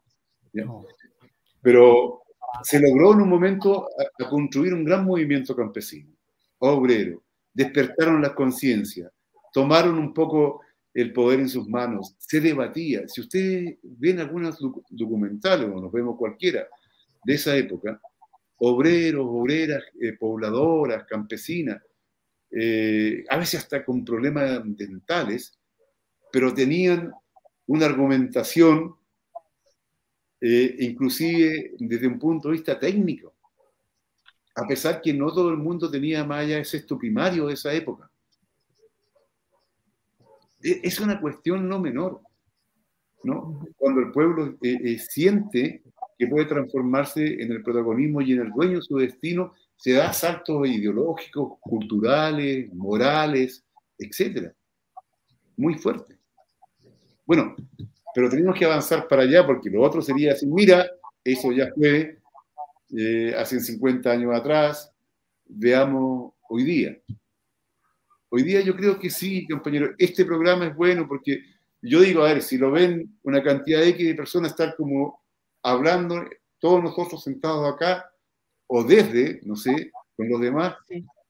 [1.62, 2.22] Pero
[2.62, 3.88] se logró en un momento
[4.18, 6.12] a, construir un gran movimiento campesino,
[6.58, 9.12] obrero, despertaron las conciencias,
[9.52, 10.62] tomaron un poco
[10.92, 13.06] el poder en sus manos, se debatía.
[13.08, 14.58] Si ustedes ven algunos
[14.90, 16.66] documentales, o nos vemos cualquiera,
[17.24, 18.00] de esa época,
[18.58, 21.82] obreros, obreras, eh, pobladoras, campesinas,
[22.50, 25.58] eh, a veces hasta con problemas dentales,
[26.32, 27.12] pero tenían
[27.66, 28.96] una argumentación,
[30.40, 33.34] eh, inclusive desde un punto de vista técnico,
[34.56, 37.72] a pesar que no todo el mundo tenía más allá de sexto primario de esa
[37.72, 38.09] época.
[40.62, 42.20] E, es una cuestión no menor,
[43.24, 43.60] ¿no?
[43.76, 44.56] Cuando el pueblo
[44.98, 45.82] siente
[46.18, 50.12] que puede transformarse en el protagonismo y en el dueño de su destino, se da
[50.12, 53.64] saltos ideológicos, culturales, morales,
[53.98, 54.52] etc.
[55.56, 56.18] Muy fuerte.
[57.24, 57.56] Bueno,
[58.14, 60.86] pero tenemos que avanzar para allá porque lo otro sería decir, mira,
[61.24, 62.18] eso ya fue
[62.96, 64.92] eh, hace 50 años atrás,
[65.46, 66.98] veamos hoy día.
[68.30, 71.42] Hoy día yo creo que sí, compañero, este programa es bueno porque
[71.82, 75.20] yo digo, a ver, si lo ven una cantidad de de personas tal como
[75.62, 76.24] hablando
[76.58, 78.10] todos nosotros sentados acá
[78.68, 80.76] o desde, no sé, con los demás,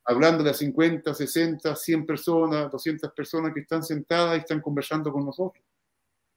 [0.05, 5.25] hablando de 50, 60, 100 personas, 200 personas que están sentadas y están conversando con
[5.25, 5.65] nosotros.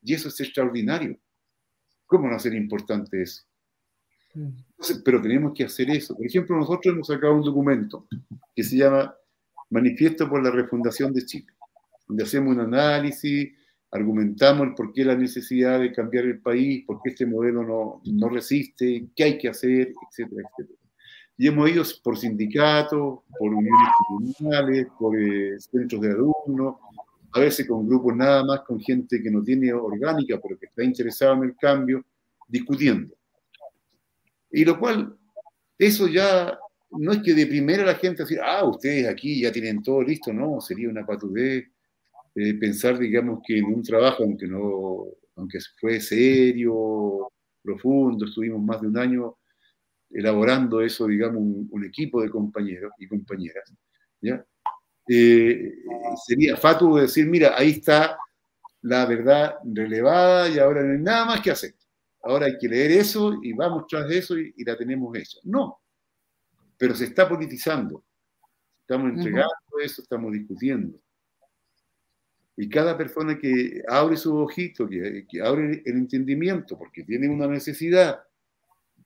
[0.01, 1.17] Y eso es extraordinario.
[2.05, 3.43] ¿Cómo no hacer importante eso?
[5.05, 6.15] pero tenemos que hacer eso.
[6.15, 8.07] Por ejemplo, nosotros hemos sacado un documento
[8.55, 9.15] que se llama
[9.73, 11.47] Manifiesto por la Refundación de Chile,
[12.07, 13.51] donde hacemos un análisis,
[13.89, 18.01] argumentamos el por qué la necesidad de cambiar el país, por qué este modelo no,
[18.05, 20.79] no resiste, qué hay que hacer, etcétera, etcétera.
[21.37, 26.75] Y hemos ido por sindicatos, por uniones comunales, por eh, centros de alumnos,
[27.31, 30.83] a veces con grupos nada más, con gente que no tiene orgánica, pero que está
[30.83, 32.05] interesada en el cambio,
[32.47, 33.15] discutiendo.
[34.51, 35.17] Y lo cual,
[35.79, 36.59] eso ya
[36.99, 40.33] no es que de primera la gente decir, ah, ustedes aquí ya tienen todo listo,
[40.33, 41.65] no, sería una patudez
[42.35, 47.29] eh, pensar, digamos, que en un trabajo, aunque, no, aunque fue serio,
[47.61, 49.37] profundo, estuvimos más de un año
[50.09, 53.73] elaborando eso, digamos, un, equipo de compañeros y compañeras,
[54.21, 54.45] ¿ya?
[55.07, 55.73] Eh,
[56.25, 58.17] sería fatuo decir, mira, ahí está
[58.83, 61.73] la verdad relevada y ahora no hay nada más que hacer.
[62.21, 65.39] Ahora hay que leer eso y vamos tras eso y, la tenemos hecha.
[65.43, 65.81] No,
[66.77, 68.03] pero se está politizando.
[68.81, 70.99] Estamos entregando eso, estamos discutiendo.
[72.55, 78.23] Y cada persona que abre su ojito, que, abre el entendimiento, porque tiene una necesidad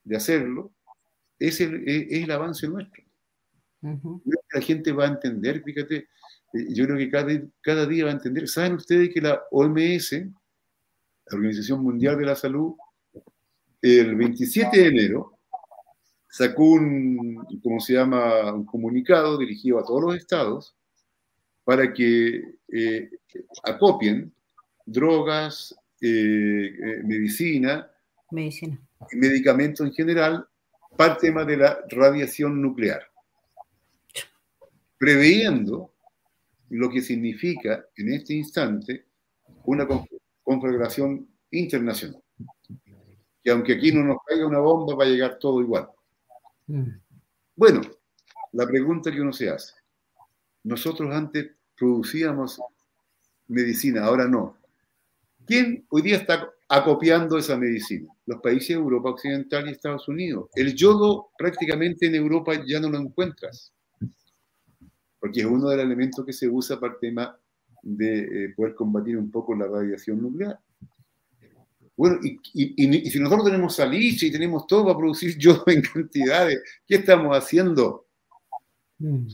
[0.03, 0.71] de hacerlo,
[1.39, 3.03] es el, es el avance nuestro.
[3.81, 6.07] La gente va a entender, fíjate,
[6.53, 8.47] eh, yo creo que cada, cada día va a entender.
[8.47, 12.73] ¿Saben ustedes que la OMS, la Organización Mundial de la Salud,
[13.81, 15.36] el 27 de enero
[16.37, 20.75] sacó un, ¿cómo se llama?, un comunicado dirigido a todos los estados
[21.63, 23.09] para que eh,
[23.63, 24.31] acopien
[24.85, 27.89] drogas, eh, eh, medicina,
[28.29, 28.79] medicina,
[29.13, 30.47] medicamentos en general
[30.95, 33.01] para el tema de la radiación nuclear,
[34.99, 35.91] previendo
[36.69, 39.05] lo que significa en este instante
[39.63, 39.87] una
[40.43, 42.21] conflagración internacional.
[43.43, 45.89] que aunque aquí no nos caiga una bomba, va a llegar todo igual.
[46.67, 46.99] Mm.
[47.55, 47.81] Bueno,
[48.53, 49.73] la pregunta que uno se hace.
[50.63, 52.61] Nosotros antes producíamos
[53.47, 54.57] medicina, ahora no.
[55.45, 58.11] ¿Quién hoy día está acopiando esa medicina?
[58.25, 60.49] Los países de Europa Occidental y Estados Unidos.
[60.55, 63.73] El yodo prácticamente en Europa ya no lo encuentras,
[65.19, 67.39] porque es uno de los elementos que se usa para el tema
[67.81, 70.59] de eh, poder combatir un poco la radiación nuclear.
[71.97, 76.95] Bueno, y, si nosotros tenemos saliche y tenemos todo para producir yodo en cantidades, ¿qué
[76.95, 78.07] estamos haciendo?
[78.99, 79.27] Mm.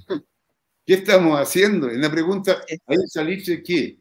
[0.86, 1.90] ¿Qué estamos haciendo?
[1.90, 4.00] En la pregunta, ¿hay saliche qué?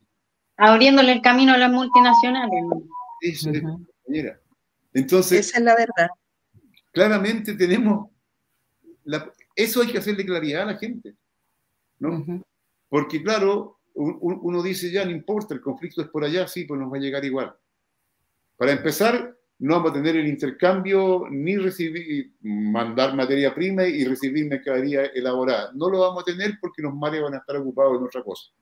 [0.56, 2.64] Abriéndole el camino a las multinacionales.
[3.20, 3.62] Eso es,
[4.92, 6.08] Entonces, Esa es la verdad.
[6.92, 8.10] Claramente tenemos,
[9.56, 11.14] eso hay que hacerle claridad a la gente,
[11.98, 12.44] ¿no?
[12.88, 16.92] Porque claro, uno dice, ya no importa, el conflicto es por allá, sí, pues nos
[16.92, 17.56] va a llegar igual.
[18.62, 24.46] Para empezar, no vamos a tener el intercambio ni recibir, mandar materia prima y recibir
[24.46, 25.72] mercadería elaborada.
[25.74, 28.52] No lo vamos a tener porque los mares van a estar ocupados en otra cosa.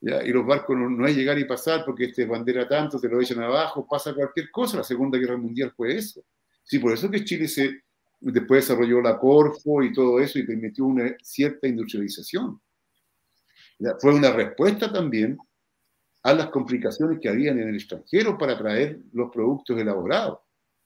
[0.00, 3.20] Y los barcos no, no, es llegar y pasar porque este bandera tanto, se lo
[3.20, 4.78] echan abajo, pasa cualquier cosa.
[4.78, 6.24] La Segunda Guerra Mundial fue eso.
[6.64, 7.80] Sí, por eso que Chile se,
[8.18, 12.60] después desarrolló la Corfo y todo eso y permitió una cierta industrialización.
[14.00, 15.38] Fue una respuesta también
[16.24, 20.38] a las complicaciones que habían en el extranjero para traer los productos elaborados.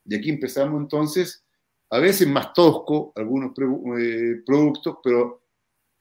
[0.04, 1.44] Y aquí empezamos entonces,
[1.90, 3.52] a veces más tosco algunos
[3.98, 5.44] eh, productos, pero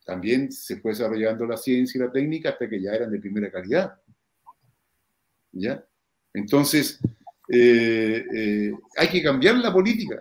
[0.04, 3.52] también se fue desarrollando la ciencia y la técnica hasta que ya eran de primera
[3.52, 4.02] calidad.
[5.52, 5.86] ¿Ya?
[6.34, 7.00] Entonces,
[7.48, 10.20] eh, eh, hay que cambiar la política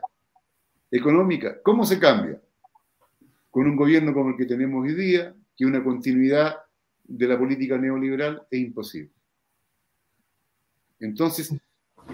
[0.90, 1.58] económica.
[1.62, 2.38] ¿Cómo se cambia?
[3.50, 6.65] Con un gobierno como el que tenemos hoy día, que una continuidad
[7.09, 9.12] de la política neoliberal es imposible.
[10.98, 11.52] Entonces,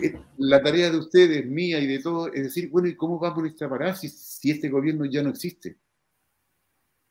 [0.01, 3.45] eh, la tarea de ustedes, mía y de todos, es decir, bueno, ¿y cómo vamos
[3.45, 5.77] a esta si, si este gobierno ya no existe?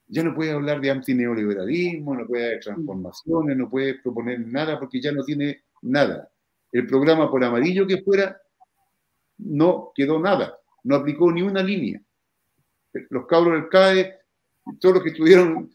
[0.08, 5.02] Ya no puede hablar de antineoliberalismo, no puede haber transformaciones, no puede proponer nada porque
[5.02, 6.30] ya no tiene nada.
[6.72, 8.38] El programa por amarillo que fuera
[9.38, 12.02] no quedó nada, no aplicó ni una línea.
[13.10, 14.20] Los cabros del CAE,
[14.80, 15.72] todos los que estuvieron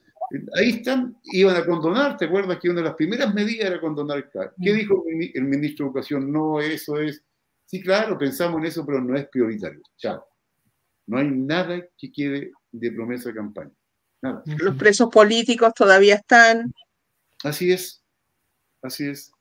[0.55, 4.19] ahí están, iban a condonar, ¿te acuerdas que una de las primeras medidas era condonar
[4.19, 4.51] el CAE?
[4.63, 6.33] ¿Qué dijo el ministro de Educación?
[6.33, 7.23] No, eso es...
[7.65, 9.83] Sí, claro, pensamos en eso, pero no es prioritario.
[9.97, 10.25] Chao.
[11.07, 13.73] No hay nada que quede de promesa de campaña.
[14.23, 14.43] Nada.
[14.59, 16.73] Los presos políticos todavía están.
[17.45, 18.03] Así es,
[18.83, 19.33] así es.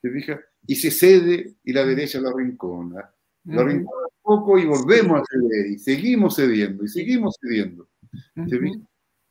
[0.00, 0.40] ¿Te fijas?
[0.66, 3.12] Y se cede y la derecha la rincona.
[3.44, 7.88] La rincona un poco y volvemos a ceder y seguimos cediendo y seguimos cediendo.
[8.34, 8.82] ¿Te fijas?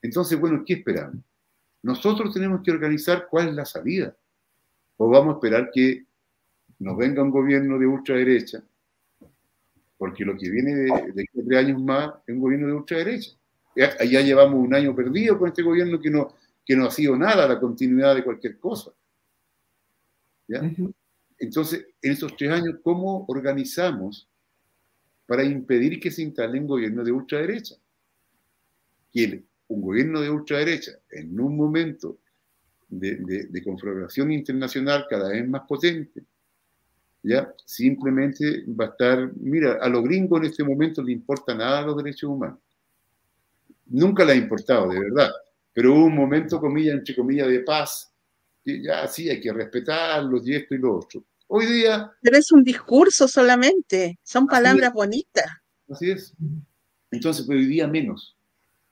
[0.02, 1.24] Entonces, bueno, ¿qué esperamos?
[1.84, 4.16] Nosotros tenemos que organizar cuál es la salida.
[4.98, 6.06] O vamos a esperar que
[6.80, 8.64] nos venga un gobierno de ultraderecha,
[9.98, 13.32] porque lo que viene de, de tres años más es un gobierno de ultraderecha.
[13.76, 16.34] Ya, ya, llevamos un año perdido con este gobierno que no,
[16.66, 18.92] que no ha sido nada la continuidad de cualquier cosa.
[21.38, 24.28] Entonces, en estos tres años, ¿cómo organizamos
[25.26, 27.76] para impedir que se instale un gobierno de ultraderecha?
[29.12, 32.20] Que un gobierno de ultraderecha en un momento
[32.90, 36.24] de, conflagración internacional cada vez más potente,
[37.24, 41.84] ya simplemente va a estar, mira, a los gringos en este momento le importa nada
[41.84, 42.60] los derechos humanos.
[43.86, 45.32] Nunca le ha importado, de verdad,
[45.74, 48.12] pero hubo un momento, comillas, entre comillas, de paz,
[48.64, 51.24] que ya sí hay que respetarlos y esto y lo otro.
[51.48, 52.12] Hoy día...
[52.22, 55.46] Pero es un discurso solamente, son palabras bonitas.
[55.90, 56.34] Así es.
[57.12, 58.36] Entonces, pues, hoy día menos.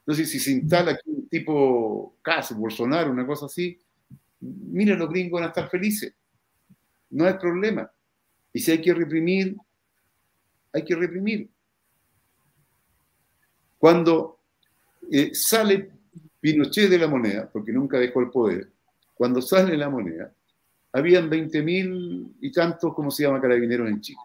[0.10, 3.80] Entonces, si se instala aquí un tipo caso, Bolsonaro, una cosa así,
[4.39, 6.16] mira, los gringos van a estar felices.
[7.12, 7.91] No hay problema.
[8.51, 9.55] Y si hay que reprimir,
[10.74, 11.47] hay que reprimir.
[13.78, 14.39] Cuando
[15.12, 15.91] eh, sale
[16.39, 18.68] Pinochet de la moneda, porque nunca dejó el poder,
[19.14, 20.34] cuando sale la moneda,
[20.91, 24.22] habían 20.000 y tantos, como se llama, carabineros en Chile.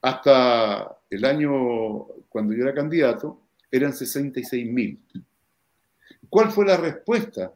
[0.00, 3.43] Hasta el año, cuando yo era candidato,
[3.76, 5.00] eran 66 mil.
[6.28, 7.52] ¿Cuál fue la respuesta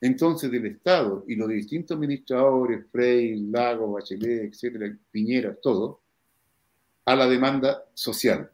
[0.00, 6.00] entonces del Estado y los distintos administradores, Frey, Lago, Bachelet, etcétera, Piñera, todo,
[7.04, 8.50] a la demanda social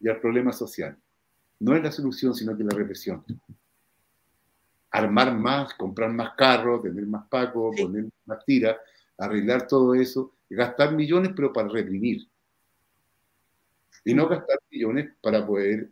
[0.00, 0.96] y al problema social?
[1.58, 3.22] No es la solución, sino que la represión.
[4.90, 8.76] Armar más, comprar más carros, tener más pacos, poner más tiras,
[9.18, 12.26] arreglar todo eso, gastar millones, pero para reprimir
[14.04, 15.90] y no gastar millones para poder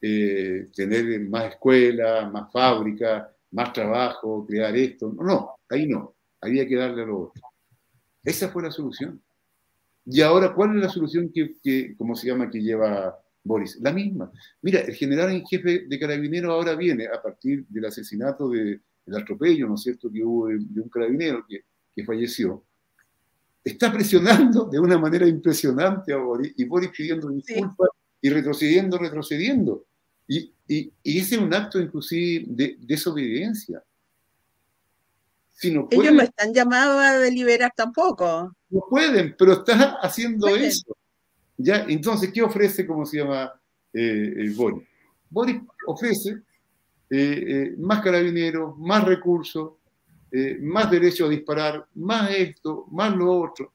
[0.00, 5.12] eh, tener más escuelas, más fábricas, más trabajo, crear esto.
[5.12, 6.14] No, no, ahí no.
[6.40, 7.42] Había que darle a lo otro.
[8.22, 9.20] Esa fue la solución.
[10.04, 13.78] Y ahora, ¿cuál es la solución que, que ¿cómo se llama, que lleva Boris?
[13.80, 14.30] La misma.
[14.62, 19.22] Mira, el general en jefe de carabineros ahora viene a partir del asesinato de, del
[19.22, 22.64] atropello, ¿no es cierto?, que hubo de, un carabinero que, que, falleció.
[23.68, 27.88] Está presionando de una manera impresionante a Boris y Boris pidiendo disculpas
[28.20, 29.84] y retrocediendo, retrocediendo.
[30.26, 33.82] Y, y, y, ese es un acto inclusive de desobediencia.
[35.60, 38.54] Ellos no están llamados a deliberar tampoco.
[38.70, 40.96] No pueden, pero están haciendo eso.
[41.56, 41.84] ¿Ya?
[41.88, 43.52] Entonces, ¿qué ofrece, cómo se llama
[43.92, 44.86] eh, eh Boris?
[45.28, 46.30] Boris ofrece
[47.10, 49.72] eh, eh, más carabineros, más recursos,
[50.60, 53.72] más derecho a disparar, más esto, más lo otro,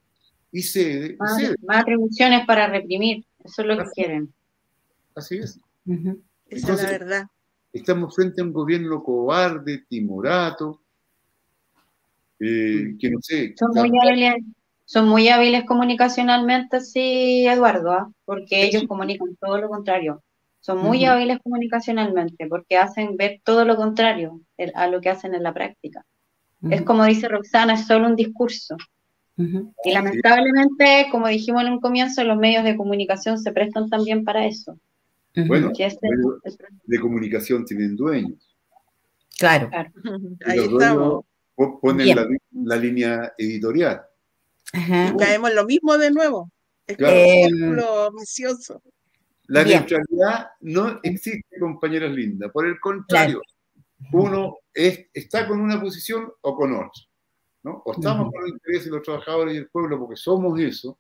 [0.52, 1.16] y cede.
[1.18, 1.42] Más,
[1.80, 4.34] atribuciones para reprimir, eso es lo que quieren.
[5.16, 5.60] Así es.
[6.50, 7.28] Esa es la verdad.
[7.72, 10.80] Estamos frente a un gobierno cobarde, timorato,
[12.40, 13.56] eh, que no sé.
[13.58, 14.36] Son muy, hábiles,
[14.86, 18.12] son muy hábiles comunicacionalmente, sí, Eduardo, ¿ah?
[18.26, 20.22] porque ellos comunican todo lo contrario.
[20.60, 24.40] Son muy hábiles comunicacionalmente porque hacen ver todo lo contrario
[24.76, 26.06] a lo que hacen en la práctica.
[26.70, 28.78] Es como dice Roxana, es solo un discurso.
[29.38, 34.46] Y lamentablemente, como dijimos en un comienzo, los medios de comunicación se prestan también para
[34.46, 34.78] eso.
[35.36, 36.00] Bueno, los
[36.86, 38.56] de comunicación tienen dueños.
[39.38, 39.70] Claro.
[40.46, 42.16] Ahí estamos ponen
[42.66, 44.02] la, línea editorial.
[44.74, 46.52] Y caemos en lo mismo de nuevo.
[46.88, 47.78] Es em,
[48.18, 48.82] vicioso.
[49.48, 52.52] La neutralidad no existe, compañeras lindas.
[52.52, 53.42] Por el contrario,
[54.12, 57.04] uno está con una posición o con otra.
[57.64, 57.82] ¿no?
[57.86, 61.00] O estamos con los intereses de los trabajadores y el pueblo porque somos eso,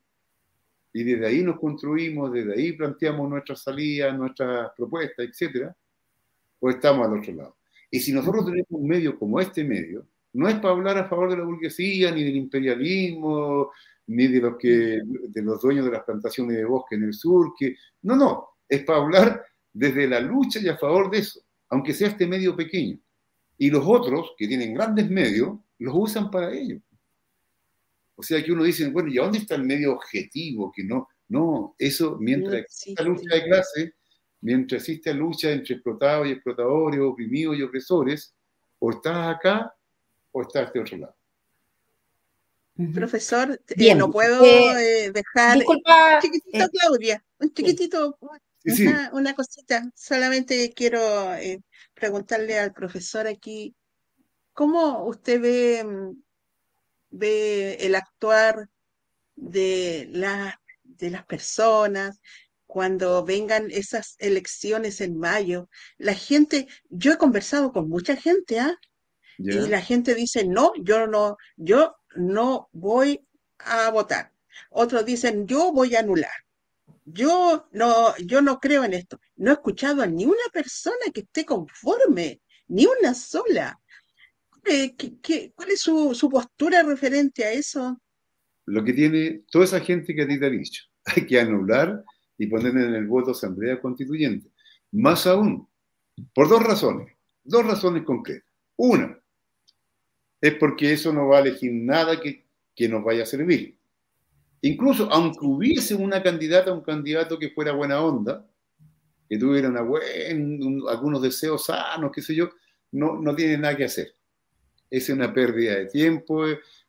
[0.94, 5.72] y desde ahí nos construimos, desde ahí planteamos nuestras salidas, nuestras propuestas, etc.
[6.60, 7.58] O estamos al otro lado.
[7.90, 11.32] Y si nosotros tenemos un medio como este medio, no es para hablar a favor
[11.32, 13.72] de la burguesía, ni del imperialismo,
[14.08, 17.54] ni de los, que, de los dueños de las plantaciones de bosque en el sur,
[17.58, 21.42] que no, no, es para hablar desde la lucha y a favor de eso,
[21.74, 23.00] aunque sea este medio pequeño.
[23.58, 26.80] Y los otros, que tienen grandes medios, los usan para ello.
[28.16, 30.72] O sea que uno dice, bueno, ¿y a dónde está el medio objetivo?
[30.72, 33.94] Que no, no, eso mientras existe lucha de clase,
[34.42, 38.36] mientras existe lucha entre explotados y explotadores, oprimidos y opresores,
[38.78, 39.76] o estás acá
[40.32, 41.16] o está este otro lado.
[42.94, 45.58] Profesor, eh, no puedo eh, eh, dejar.
[45.58, 48.18] Disculpa, chiquitito, Claudia, un chiquitito,
[49.12, 49.84] Una, cosita.
[49.96, 51.02] Solamente quiero
[51.94, 53.76] preguntarle al profesor aquí,
[54.54, 56.22] ¿cómo usted ve, mm,
[57.12, 58.70] ve el actuar
[59.36, 62.22] de, la, de las personas
[62.66, 65.70] cuando vengan esas elecciones en mayo?
[65.98, 68.78] La gente, yo he conversado con mucha gente, ¿ah?
[69.40, 73.26] Y la gente dice, no, yo no, yo no voy
[73.58, 74.32] a votar.
[74.70, 76.43] Otros dicen, yo voy a anular.
[77.06, 79.20] Yo no, yo no creo en esto.
[79.36, 83.80] No he escuchado a ni una persona que esté conforme, ni una sola.
[84.64, 88.00] Cuál es su, postura referente a eso?
[88.66, 92.04] Lo que tiene toda esa gente que a ti te ha dicho, hay que anular
[92.38, 94.50] y poner en el voto asamblea constituyente.
[94.92, 95.68] Más aún,
[96.34, 98.50] por dos razones, dos razones concretas.
[98.78, 99.20] Una,
[100.40, 102.46] es porque eso no va a elegir nada que,
[102.76, 103.78] que nos vaya a servir.
[104.64, 108.48] Incluso aunque hubiese una candidata, un candidato que fuera buena onda,
[109.28, 109.82] que tuviera una
[110.90, 112.50] algunos deseos sanos, qué sé yo,
[112.94, 114.16] no, no tiene nada que hacer.
[114.90, 116.46] Es una pérdida de tiempo,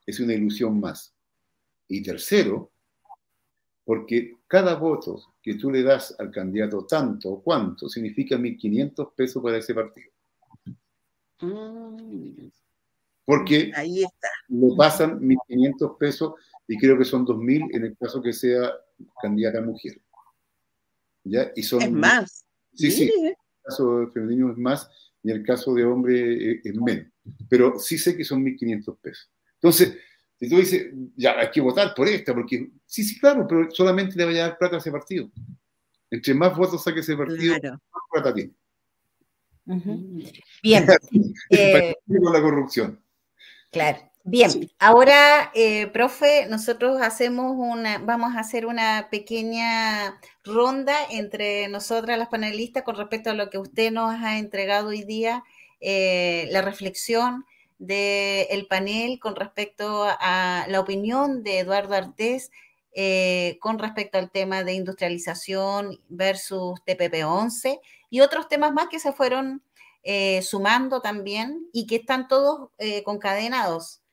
[0.07, 1.17] es una ilusión más.
[1.89, 2.71] Y tercero,
[3.85, 9.43] porque cada voto que tú le das al candidato tanto o cuanto significa 1.500 pesos
[9.43, 10.13] para ese partido.
[11.41, 12.51] Mm.
[13.25, 14.29] Porque Ahí está.
[14.49, 16.35] le pasan 1.500 pesos
[16.67, 18.73] y creo que son 2.000 en el caso que sea
[19.21, 20.01] candidata mujer.
[21.25, 21.51] ¿Ya?
[21.55, 22.47] Y son, es más.
[22.75, 23.11] Sí, sí.
[23.17, 24.91] En el caso de femenino es más
[25.23, 27.07] y en el caso de hombre eh, es menos.
[27.49, 29.31] Pero sí sé que son 1.500 pesos.
[29.55, 29.97] Entonces,
[30.39, 34.17] si tú dices, ya hay que votar por esta, porque sí, sí, claro, pero solamente
[34.17, 35.31] le va a dar plata a ese partido.
[36.11, 38.53] Entre más votos saque ese partido, más plata tiene.
[40.63, 40.87] Bien.
[41.51, 43.01] eh, la corrupción.
[43.71, 43.99] Claro.
[44.27, 52.19] Bien, ahora, eh, profe, nosotros hacemos una, vamos a hacer una pequeña ronda entre nosotras,
[52.19, 55.45] las panelistas, con respecto a lo que usted nos ha entregado hoy día,
[55.81, 57.45] eh, la reflexión
[57.79, 62.51] del panel con respecto a la opinión de Eduardo Artés
[62.97, 69.13] eh, con respecto al tema de industrialización versus TPP-11 y otros temas más que se
[69.13, 69.65] fueron
[70.05, 74.04] eh, sumando también y que están todos eh, concadenados.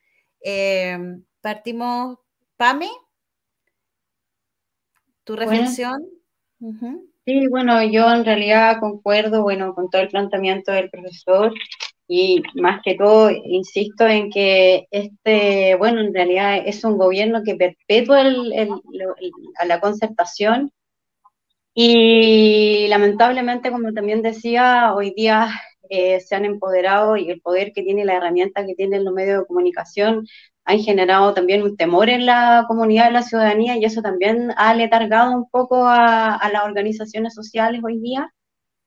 [0.44, 0.98] Eh,
[1.40, 2.18] partimos,
[2.56, 2.90] Pame.
[5.24, 6.04] ¿Tu reflexión?
[7.24, 11.52] Sí, bueno, yo en realidad concuerdo, bueno, con todo el planteamiento del profesor
[12.08, 17.54] y más que todo insisto en que este, bueno, en realidad es un gobierno que
[17.54, 20.72] perpetúa a la concertación
[21.74, 25.48] y lamentablemente, como también decía, hoy día
[25.94, 29.40] eh, se han empoderado y el poder que tiene la herramienta que tienen los medios
[29.40, 30.26] de comunicación
[30.64, 34.72] han generado también un temor en la comunidad, de la ciudadanía, y eso también ha
[34.74, 38.32] letargado un poco a, las organizaciones sociales hoy día,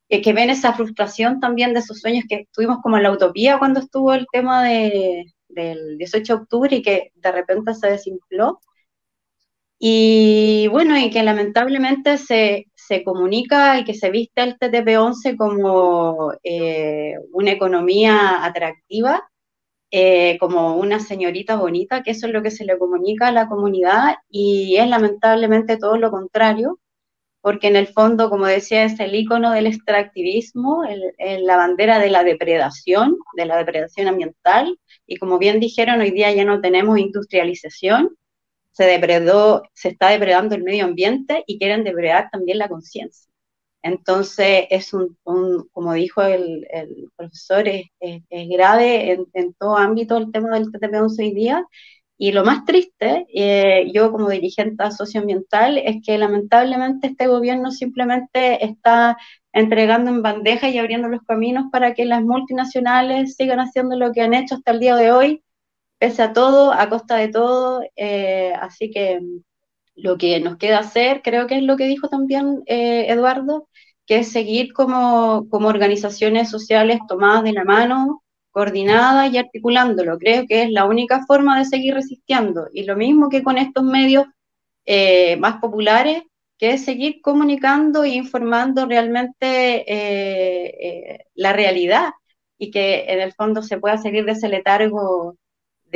[0.10, 3.60] eh, que ven esa frustración también de esos sueños que tuvimos como en la utopía
[3.60, 8.62] cuando estuvo el tema de, del 18 de octubre y que de repente se desinfló.
[9.78, 16.34] Y bueno, y que lamentablemente se, se comunica y que se viste el TTP-11 como
[16.44, 19.30] eh, una economía atractiva,
[19.92, 23.48] eh, como una señorita bonita, que eso es lo que se le comunica a la
[23.48, 26.80] comunidad y es lamentablemente todo lo contrario,
[27.42, 30.84] porque en el fondo, como decía, es el icono del extractivismo,
[31.20, 36.32] la bandera de la depredación, de la depredación ambiental, y como bien dijeron, hoy día
[36.34, 38.18] ya no tenemos industrialización,
[38.76, 43.30] se está depredando el medio ambiente y quieren depredar también la conciencia.
[43.86, 45.15] Entonces, es un,
[45.71, 46.67] como dijo el,
[47.15, 47.91] profesor, es,
[48.30, 51.65] grave en, todo ámbito el tema del TTP-11 hoy día.
[52.17, 58.65] Y lo más triste, eh, yo como dirigente socioambiental, es que lamentablemente este gobierno simplemente
[58.65, 59.17] está
[59.53, 64.21] entregando en bandeja y abriendo los caminos para que las multinacionales sigan haciendo lo que
[64.21, 65.43] han hecho hasta el día de hoy,
[65.98, 67.82] pese a todo, a costa de todo.
[67.96, 69.22] Eh, así que
[69.96, 73.70] lo que nos queda hacer, creo que es lo que dijo también eh, Eduardo,
[74.06, 80.18] que es seguir como, como organizaciones sociales tomadas de la mano, coordinadas y articulándolo.
[80.20, 82.68] Creo que es la única forma de seguir resistiendo.
[82.74, 84.26] Y lo mismo que con estos medios
[84.86, 86.24] eh, más populares,
[86.58, 89.86] que es seguir comunicando e informando realmente
[91.36, 92.12] la realidad
[92.58, 95.36] y que en el fondo se pueda seguir de ese letargo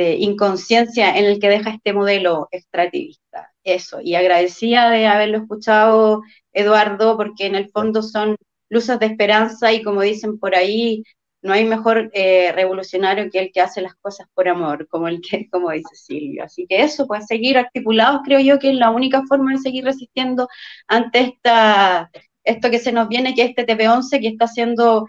[0.00, 3.52] de inconsciencia en el que deja este modelo extractivista.
[3.64, 6.22] Eso, y agradecía de haberlo escuchado,
[6.52, 8.36] Eduardo, porque en el fondo son
[8.70, 11.04] luces de esperanza y como dicen por ahí,
[11.42, 15.20] no hay mejor eh, revolucionario que el que hace las cosas por amor, como el
[15.20, 16.44] que, como dice Silvio.
[16.44, 19.84] Así que eso, pues seguir articulados, creo yo que es la única forma de seguir
[19.84, 20.48] resistiendo
[20.88, 22.10] ante esta,
[22.44, 25.06] esto que se nos viene, que es este TP11 que está siendo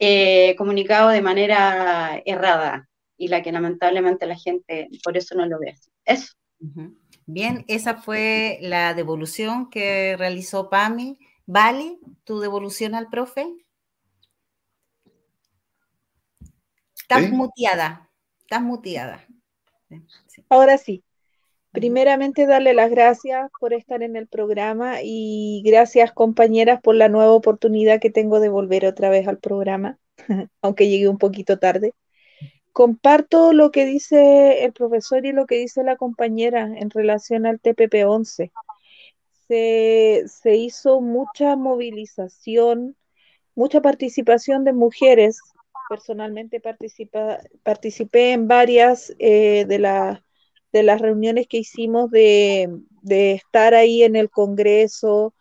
[0.00, 2.88] eh, comunicado de manera errada
[3.22, 6.32] y la que lamentablemente la gente por eso no lo ve Eso.
[7.24, 11.20] Bien, esa fue la devolución que realizó PAMI.
[11.46, 13.46] Vale, tu devolución al profe.
[16.96, 18.10] Estás muteada,
[18.40, 19.24] estás muteada.
[20.48, 21.04] Ahora sí.
[21.70, 27.32] Primeramente, darle las gracias por estar en el programa y gracias, compañeras, por la nueva
[27.32, 29.96] oportunidad que tengo de volver otra vez al programa,
[30.60, 31.94] aunque llegué un poquito tarde
[32.72, 37.60] comparto lo que dice el profesor y lo que dice la compañera en relación al
[37.60, 38.50] TPP-11.
[39.48, 42.96] Se, hizo mucha movilización,
[43.54, 45.38] mucha participación de mujeres.
[45.90, 46.62] Personalmente
[47.62, 50.18] participé en varias eh, de,
[50.72, 52.70] de las reuniones que hicimos de,
[53.04, 55.34] estar ahí en el Congreso,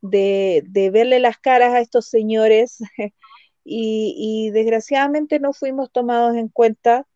[0.00, 2.78] de, de verle las caras a estos señores
[3.68, 7.06] y, desgraciadamente no fuimos tomados en cuenta.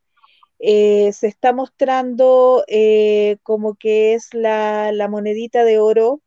[0.58, 6.20] Eh, se está mostrando eh, como que es la, monedita de oro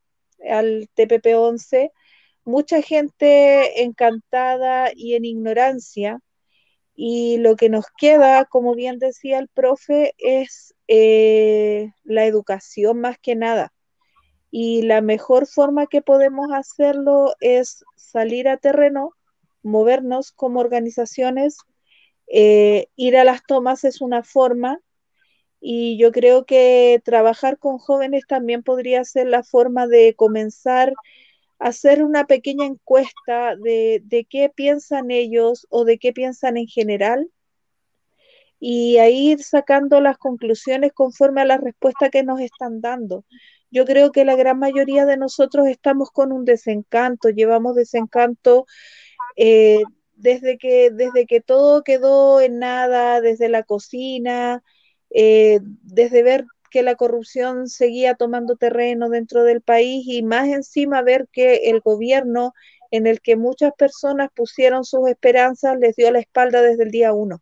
[0.49, 1.91] al TPP-11.
[2.45, 6.19] Mucha gente encantada y en ignorancia.
[6.95, 13.17] Y lo que nos queda, como bien decía el profe, es eh, la educación más
[13.19, 13.73] que nada.
[14.51, 19.13] Y la mejor forma que podemos hacerlo es salir a terreno,
[19.63, 21.57] movernos como organizaciones,
[22.27, 24.79] eh, ir a las tomas es una forma
[25.59, 30.93] y yo creo que trabajar con jóvenes también podría ser la forma de comenzar
[31.59, 36.67] a hacer una pequeña encuesta de, de qué piensan ellos o de qué piensan en
[36.67, 37.29] general
[38.65, 43.25] y a ir sacando las conclusiones conforme a la respuesta que nos están dando.
[43.71, 48.65] Yo creo que la gran mayoría de nosotros estamos con un desencanto, llevamos desencanto
[49.35, 49.81] eh,
[50.15, 54.63] desde, que, desde que todo quedó en nada, desde la cocina,
[55.09, 61.03] eh, desde ver que la corrupción seguía tomando terreno dentro del país y más encima
[61.03, 62.53] ver que el gobierno
[62.89, 67.13] en el que muchas personas pusieron sus esperanzas les dio la espalda desde el día
[67.13, 67.41] uno.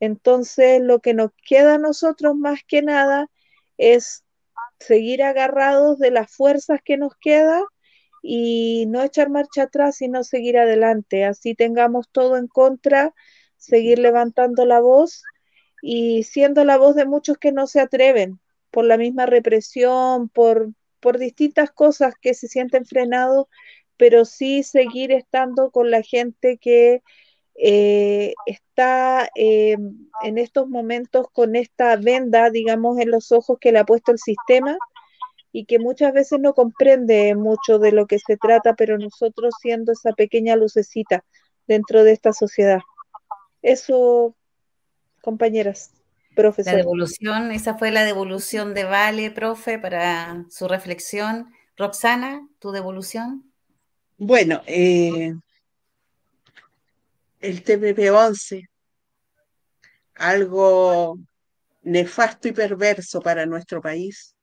[0.00, 3.28] Entonces, lo que nos queda a nosotros más que nada
[3.78, 4.24] es
[4.78, 7.62] seguir agarrados de las fuerzas que nos queda
[8.28, 11.24] y no echar marcha atrás, sino seguir adelante.
[11.24, 13.14] Así tengamos todo en contra,
[13.56, 15.22] seguir levantando la voz
[15.80, 18.40] y siendo la voz de muchos que no se atreven
[18.72, 23.46] por la misma represión, por, por distintas cosas que se sienten frenados,
[23.96, 27.02] pero sí seguir estando con la gente que
[27.54, 29.76] eh, está eh,
[30.24, 34.18] en estos momentos con esta venda, digamos, en los ojos que le ha puesto el
[34.18, 34.76] sistema
[35.56, 39.92] y que muchas veces no comprende mucho de lo que se trata, pero nosotros siendo
[39.92, 41.24] esa pequeña lucecita
[41.66, 42.80] dentro de esta sociedad.
[43.62, 44.36] Eso,
[45.22, 45.92] compañeras,
[46.34, 46.74] profesor.
[46.74, 51.50] La devolución, esa fue la devolución de Vale, profe, para su reflexión.
[51.74, 53.50] Roxana, tu devolución.
[54.18, 55.32] Bueno, eh,
[57.40, 58.68] el TPP-11,
[60.16, 61.18] algo
[61.80, 64.35] nefasto y perverso para nuestro país,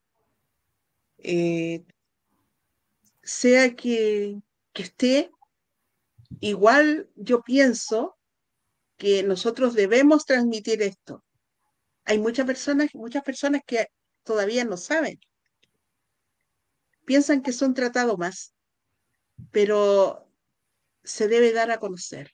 [1.24, 1.84] eh,
[3.22, 4.42] sea que,
[4.74, 5.32] que esté,
[6.40, 8.18] igual yo pienso
[8.98, 11.24] que nosotros debemos transmitir esto.
[12.06, 13.88] Hay muchas personas, muchas personas que
[14.24, 15.20] todavía no saben.
[17.06, 18.54] Piensan que son tratados más,
[19.52, 20.30] pero
[21.04, 22.32] se debe dar a conocer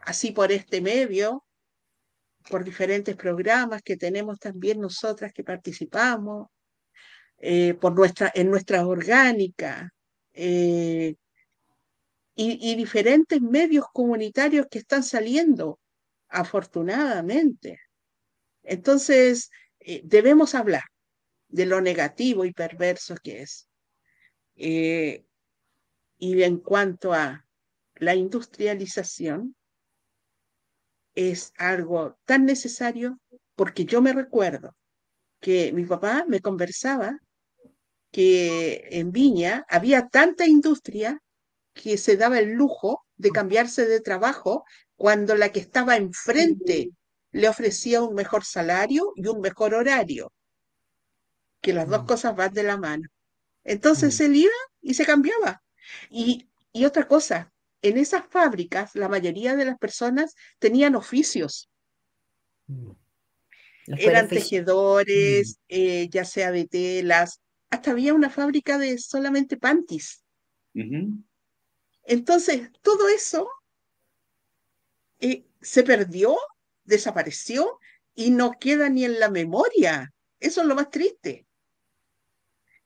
[0.00, 1.44] así por este medio,
[2.50, 6.48] por diferentes programas que tenemos también nosotras que participamos,
[7.44, 8.52] eh, por nuestra, en
[10.34, 11.16] eh,
[12.36, 15.80] y, diferentes medios comunitarios que están saliendo,
[16.28, 17.80] afortunadamente.
[18.62, 19.50] Entonces,
[19.80, 20.84] eh, debemos hablar
[21.48, 23.68] de lo negativo y perverso que es.
[24.54, 25.24] y
[26.42, 27.44] en cuanto a
[27.96, 29.56] la industrialización,
[31.14, 33.18] es algo tan necesario
[33.56, 34.76] porque yo me recuerdo
[35.40, 37.18] que mi papá me conversaba
[38.12, 41.20] que en Viña había tanta industria
[41.74, 44.64] que se daba el lujo de cambiarse de trabajo
[44.94, 46.90] cuando la que estaba enfrente
[47.32, 50.30] le ofrecía un mejor salario y un mejor horario,
[51.62, 52.06] que las dos mm.
[52.06, 53.08] cosas van de la mano.
[53.64, 54.24] Entonces mm.
[54.24, 54.52] él iba
[54.82, 55.62] y se cambiaba.
[56.10, 61.70] Y, y otra cosa, en esas fábricas la mayoría de las personas tenían oficios.
[62.66, 62.92] Mm.
[63.86, 65.62] Eran tejedores, mm.
[65.68, 67.40] eh, ya sea de telas,
[67.72, 70.22] hasta había una fábrica de solamente panties.
[72.04, 73.48] Entonces, todo eso
[75.18, 76.36] eh, se perdió,
[76.84, 77.78] desapareció
[78.14, 80.12] y no queda ni en la memoria.
[80.38, 81.46] Eso es lo más triste.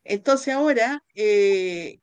[0.05, 1.99] Entonces ahora eh,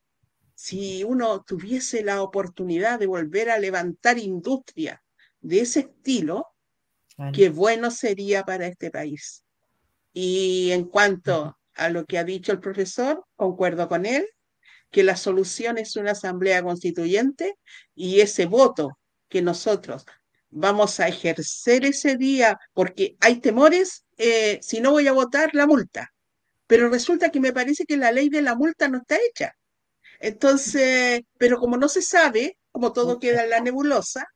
[0.55, 5.01] si uno tuviese la oportunidad de volver a levantar industria
[5.39, 6.47] de ese estilo,
[7.33, 9.45] qué bueno sería para este país.
[10.11, 14.27] Y en cuanto a lo que ha dicho el profesor, concuerdo con él,
[14.91, 17.57] que la solución es una asamblea constituyente
[17.95, 20.05] y ese voto que nosotros
[20.51, 25.65] vamos a ejercer ese día, porque hay temores, eh, si no voy a votar, la
[25.65, 26.13] multa.
[26.67, 29.55] Pero resulta que me parece que la ley de la multa no está hecha.
[30.19, 34.27] Entonces, pero como no se sabe, como todo queda en la nebulosa,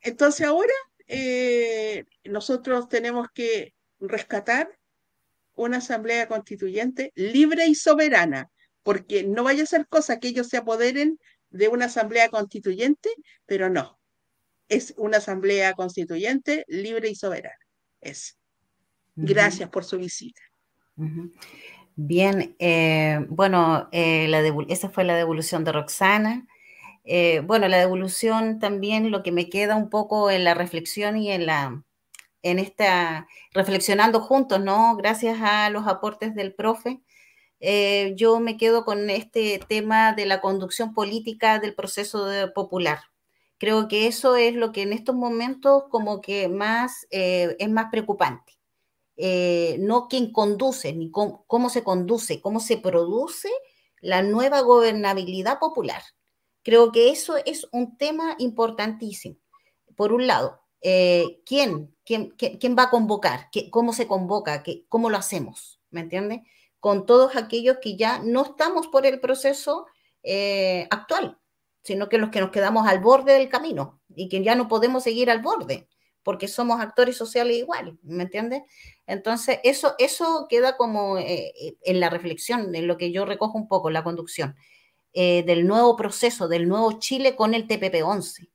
[0.00, 0.72] entonces ahora
[1.06, 4.68] eh, nosotros tenemos que rescatar
[5.56, 8.50] una asamblea constituyente libre y soberana,
[8.82, 11.18] porque no vaya a ser cosa que ellos se apoderen
[11.50, 13.10] de una asamblea constituyente,
[13.46, 13.98] pero no,
[14.68, 17.58] es una asamblea constituyente libre y soberana.
[18.00, 18.38] Es.
[19.16, 20.42] Gracias por su visita.
[21.94, 24.30] Bien, eh, bueno, eh,
[24.68, 26.46] esa fue la devolución de Roxana.
[27.04, 31.30] Eh, bueno, la devolución también lo que me queda un poco en la reflexión y
[31.30, 31.82] en la
[32.50, 34.96] en esta reflexionando juntos, ¿no?
[34.96, 37.00] Gracias a los aportes del profe.
[38.16, 43.00] yo me quedo con este tema de la conducción política del proceso popular.
[43.58, 48.56] Creo que eso es lo que en estos momentos como que más es más preocupante.
[49.16, 53.48] Eh, no quién conduce, ni cómo, se conduce, cómo se produce
[54.00, 56.02] la nueva gobernabilidad popular.
[56.62, 59.36] Creo que eso es un tema importantísimo.
[59.96, 63.50] Por un lado, eh, ¿quién, quién, va a convocar?
[63.70, 64.62] ¿Cómo se convoca?
[64.88, 65.80] ¿Cómo lo hacemos?
[65.90, 66.40] ¿Me entiendes?
[66.80, 69.86] Con todos aquellos que ya no estamos por el proceso
[70.22, 71.38] eh, actual,
[71.82, 75.02] sino que los que nos quedamos al borde del camino y que ya no podemos
[75.02, 75.88] seguir al borde
[76.22, 78.62] porque somos actores sociales iguales, ¿me entiendes?
[79.06, 83.56] Entonces, eso, eso queda como eh, eh, en la reflexión, en lo que yo recojo
[83.56, 84.56] un poco, la conducción
[85.14, 88.50] del nuevo proceso, del nuevo Chile con el TPP-11,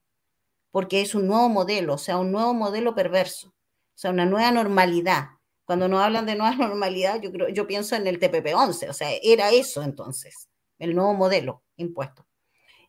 [0.72, 4.52] porque es un nuevo modelo, o sea, un nuevo modelo perverso, o sea, una nueva
[4.52, 5.30] normalidad.
[5.65, 9.10] Cuando nos hablan de nueva normalidad, yo, creo, yo pienso en el TPP-11, o sea,
[9.22, 10.49] era eso entonces,
[10.80, 12.26] el nuevo modelo impuesto.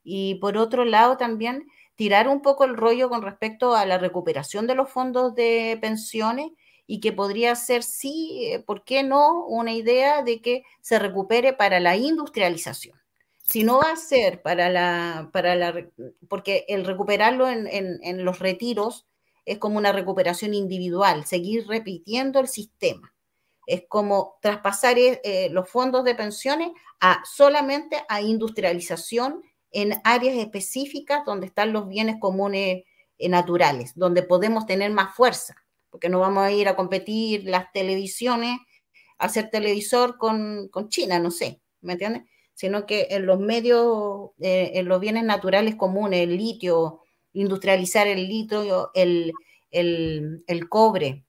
[0.04, 4.66] Y por otro lado también tirar un poco el rollo con respecto a la recuperación
[4.66, 6.50] de los fondos de pensiones
[6.86, 9.46] y que podría ser, sí, eh, ¿por qué no?
[9.46, 13.01] Una idea de que se recupere para la industrialización.
[13.52, 15.86] Si no va a ser para la, para la
[16.28, 19.06] porque el recuperarlo en, en, los retiros
[19.44, 23.14] es como una recuperación individual, seguir repitiendo el sistema.
[23.66, 31.24] Es como traspasar eh, los fondos de pensiones a solamente a industrialización en áreas específicas
[31.24, 32.84] donde están los bienes comunes
[33.18, 35.62] eh, naturales, donde podemos tener más fuerza
[35.92, 38.58] porque no vamos a ir a competir las televisiones,
[39.18, 42.22] a hacer televisor con, China, no sé, ¿me entiendes?
[42.62, 47.00] Sino que en los medios, eh, en los bienes naturales comunes, el litio,
[47.32, 49.32] industrializar el litio, el,
[49.72, 51.24] el, cobre,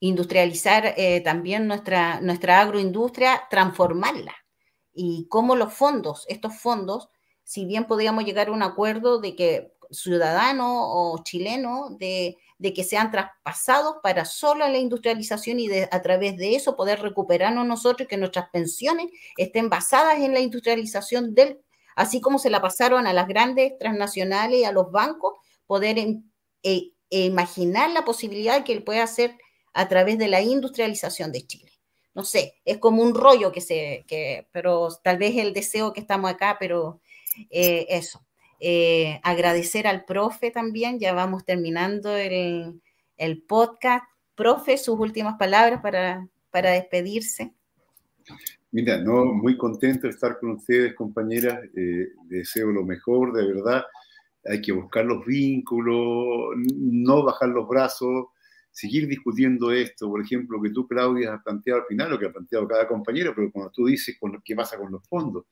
[0.00, 4.34] industrializar eh, también nuestra, nuestra agroindustria, transformarla.
[4.92, 7.10] Y cómo los fondos, estos fondos,
[7.44, 12.84] si bien podríamos llegar a un acuerdo de que ciudadano o chileno de de que
[12.84, 18.08] sean traspasados para solo la industrialización y a través de eso poder recuperarnos nosotros y
[18.08, 19.06] que nuestras pensiones
[19.36, 21.60] estén basadas en la industrialización del,
[21.94, 25.34] así como se la pasaron a las grandes transnacionales y a los bancos,
[25.66, 29.36] poder eh, e imaginar la posibilidad que él pueda hacer
[29.72, 31.72] a través de la industrialización de Chile.
[32.14, 36.00] No sé, es como un rollo que se, que, pero tal vez el deseo que
[36.00, 37.00] estamos acá, pero
[37.50, 38.26] eh, eso.
[38.60, 42.80] Eh, agradecer al profe también, ya vamos terminando el,
[43.46, 44.04] podcast.
[44.34, 47.52] Profe, sus últimas palabras para, para despedirse.
[48.70, 51.58] Mira, no, muy contento de estar con ustedes, compañeras.
[51.74, 53.82] Eh, deseo lo mejor, de verdad.
[54.44, 58.26] Hay que buscar los vínculos, no bajar los brazos,
[58.70, 60.08] seguir discutiendo esto.
[60.08, 63.32] Por ejemplo, que tú, Claudia, has planteado al final, lo que ha planteado cada compañero,
[63.34, 65.46] pero cuando tú dices con, qué pasa con los fondos,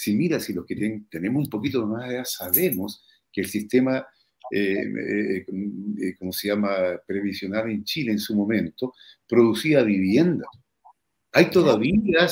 [0.00, 4.06] si mira, si los que tenemos un poquito más de edad sabemos que el sistema,
[4.50, 5.46] eh, eh,
[6.00, 6.72] eh, como se llama?,
[7.06, 8.94] previsional en Chile en su momento,
[9.28, 10.46] producía vivienda.
[11.32, 12.26] Hay todavía,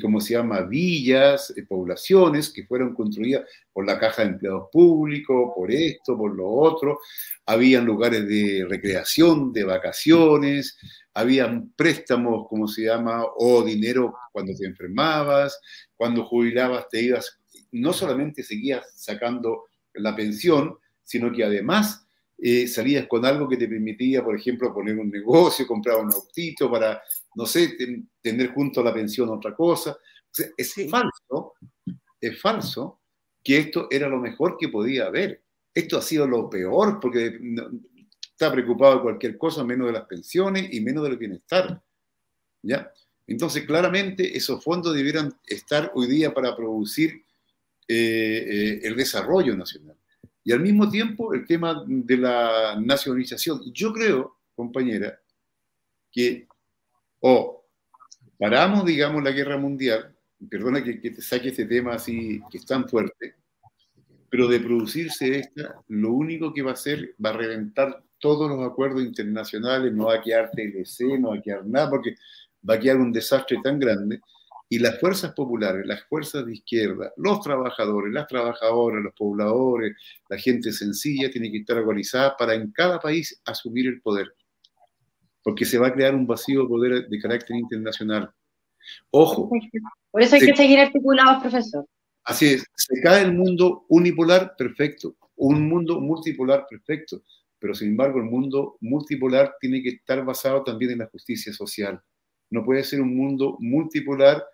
[0.00, 5.72] como se llama, villas, poblaciones que fueron construidas por la Caja de Empleados Públicos, por
[5.72, 7.00] esto, por lo otro.
[7.44, 10.78] Habían lugares de recreación, de vacaciones,
[11.12, 15.58] habían préstamos, como se llama, o dinero cuando te enfermabas,
[15.96, 17.40] cuando jubilabas te ibas,
[17.72, 19.64] no solamente seguías sacando
[19.94, 22.06] la pensión, sino que además
[22.38, 26.70] eh, salías con algo que te permitía, por ejemplo, poner un negocio, comprar un autito
[26.70, 27.02] para,
[27.36, 27.76] no sé,
[28.20, 29.96] tener junto a la pensión otra cosa.
[30.56, 31.54] es falso,
[32.20, 33.00] es falso
[33.44, 35.44] que esto era lo mejor que podía haber.
[35.72, 37.38] Esto ha sido lo peor porque
[38.30, 41.80] está preocupado de cualquier cosa menos de las pensiones y menos del bienestar.
[42.62, 42.90] ¿Ya?
[43.26, 47.22] Entonces, claramente, esos fondos debieran estar hoy día para producir
[47.86, 49.96] eh, eh, el desarrollo nacional.
[50.42, 53.60] Y al mismo tiempo, el tema de la nacionalización.
[53.74, 55.20] Yo creo, compañera,
[56.10, 56.48] que
[57.20, 57.64] o
[58.38, 60.14] paramos, digamos, la guerra mundial,
[60.50, 63.34] perdona que, te saque este tema así, que es tan fuerte,
[64.28, 68.66] pero de producirse esta, lo único que va a hacer, va a reventar todos los
[68.66, 72.16] acuerdos internacionales, no va a quedar TLC, no va a quedar nada, porque
[72.68, 74.20] va a quedar un desastre tan grande.
[74.68, 79.96] Y las fuerzas populares, las fuerzas de izquierda, los trabajadores, las trabajadoras, los pobladores,
[80.28, 84.34] la gente sencilla, tiene que estar organizada para en cada país asumir el poder.
[85.46, 88.30] Porque se va a crear un vacío de poder de carácter internacional.
[89.10, 89.48] Ojo.
[90.10, 91.86] Por eso hay que seguir articulados, profesor.
[92.24, 95.14] Así es, se cae el mundo unipolar, perfecto.
[95.36, 97.22] Un mundo multipolar, perfecto.
[97.60, 102.02] Pero sin embargo, el mundo multipolar tiene que estar basado también en la justicia social
[102.50, 104.44] no puede ser un mundo multipolar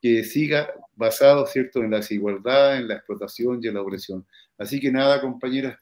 [0.00, 4.26] que siga basado, ¿cierto?, en la desigualdad, en la explotación y en la opresión.
[4.56, 5.78] Así que nada, compañeras,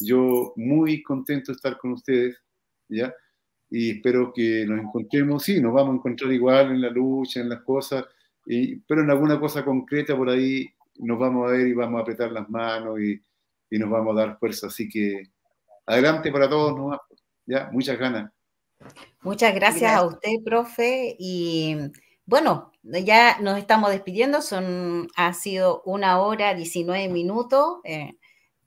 [0.00, 2.36] yo muy contento de estar con ustedes,
[2.88, 3.14] ¿ya?
[3.70, 7.48] Y espero que nos encontremos, sí, nos vamos a encontrar igual en la lucha, en
[7.48, 8.04] las cosas,
[8.46, 12.02] y, pero en alguna cosa concreta por ahí nos vamos a ver y vamos a
[12.02, 13.20] apretar las manos y,
[13.70, 14.66] y nos vamos a dar fuerza.
[14.66, 15.22] Así que
[15.86, 16.98] adelante para todos, ¿no?
[17.46, 17.68] ¿ya?
[17.72, 18.32] Muchas ganas.
[19.22, 21.16] Muchas gracias, a usted, profe.
[21.18, 21.76] Y
[22.24, 24.40] bueno, ya nos estamos despidiendo.
[24.42, 28.14] Son, ha sido una hora, 19 minutos, eh,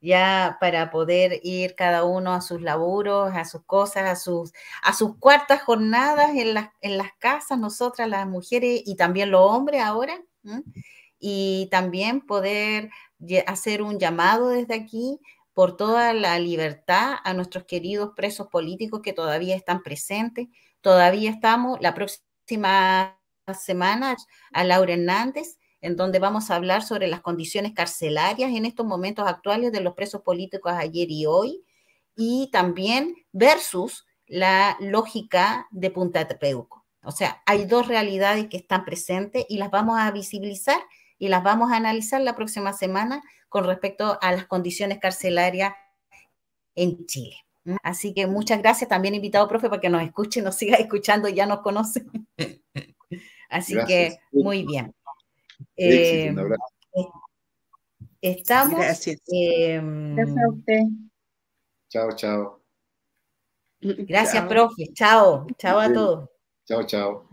[0.04, 4.52] ya para poder ir cada uno a sus laburos, a sus cosas, a sus,
[4.84, 9.82] a sus cuartas jornadas en, en las casas, nosotras las mujeres y también los hombres
[9.82, 10.22] ahora.
[11.20, 12.90] Y también poder
[13.48, 15.22] hacer un llamado desde aquí
[15.54, 20.50] por toda la libertad a nuestros queridos presos políticos que todavía están presentes,
[20.82, 23.18] todavía estamos, la próxima
[23.58, 24.18] semana,
[24.52, 29.28] a Laura Hernández, en donde vamos a hablar sobre las condiciones carcelarias en estos momentos
[29.28, 31.62] actuales de los presos políticos ayer y hoy,
[32.16, 36.86] y también versus la lógica de Punta Peuco.
[37.04, 40.80] O sea, hay dos realidades que están presentes y las vamos a visibilizar
[41.20, 45.74] y las vamos a analizar la próxima semana con respecto a las condiciones carcelarias
[46.76, 47.36] en Chile.
[47.84, 48.90] Así que muchas gracias.
[48.90, 52.06] También invitado, profe, para que nos escuche, nos siga escuchando, ya nos conoce.
[53.50, 54.96] Así que muy bien.
[55.76, 56.34] Eh,
[58.22, 58.80] estamos.
[58.80, 59.22] Gracias.
[59.28, 60.82] Em, gracias a usted.
[61.90, 62.64] Chao, chao.
[63.82, 64.94] Gracias, profe.
[64.94, 65.46] Chao.
[65.58, 66.30] Chao a todos.
[66.66, 67.33] Chao, chao.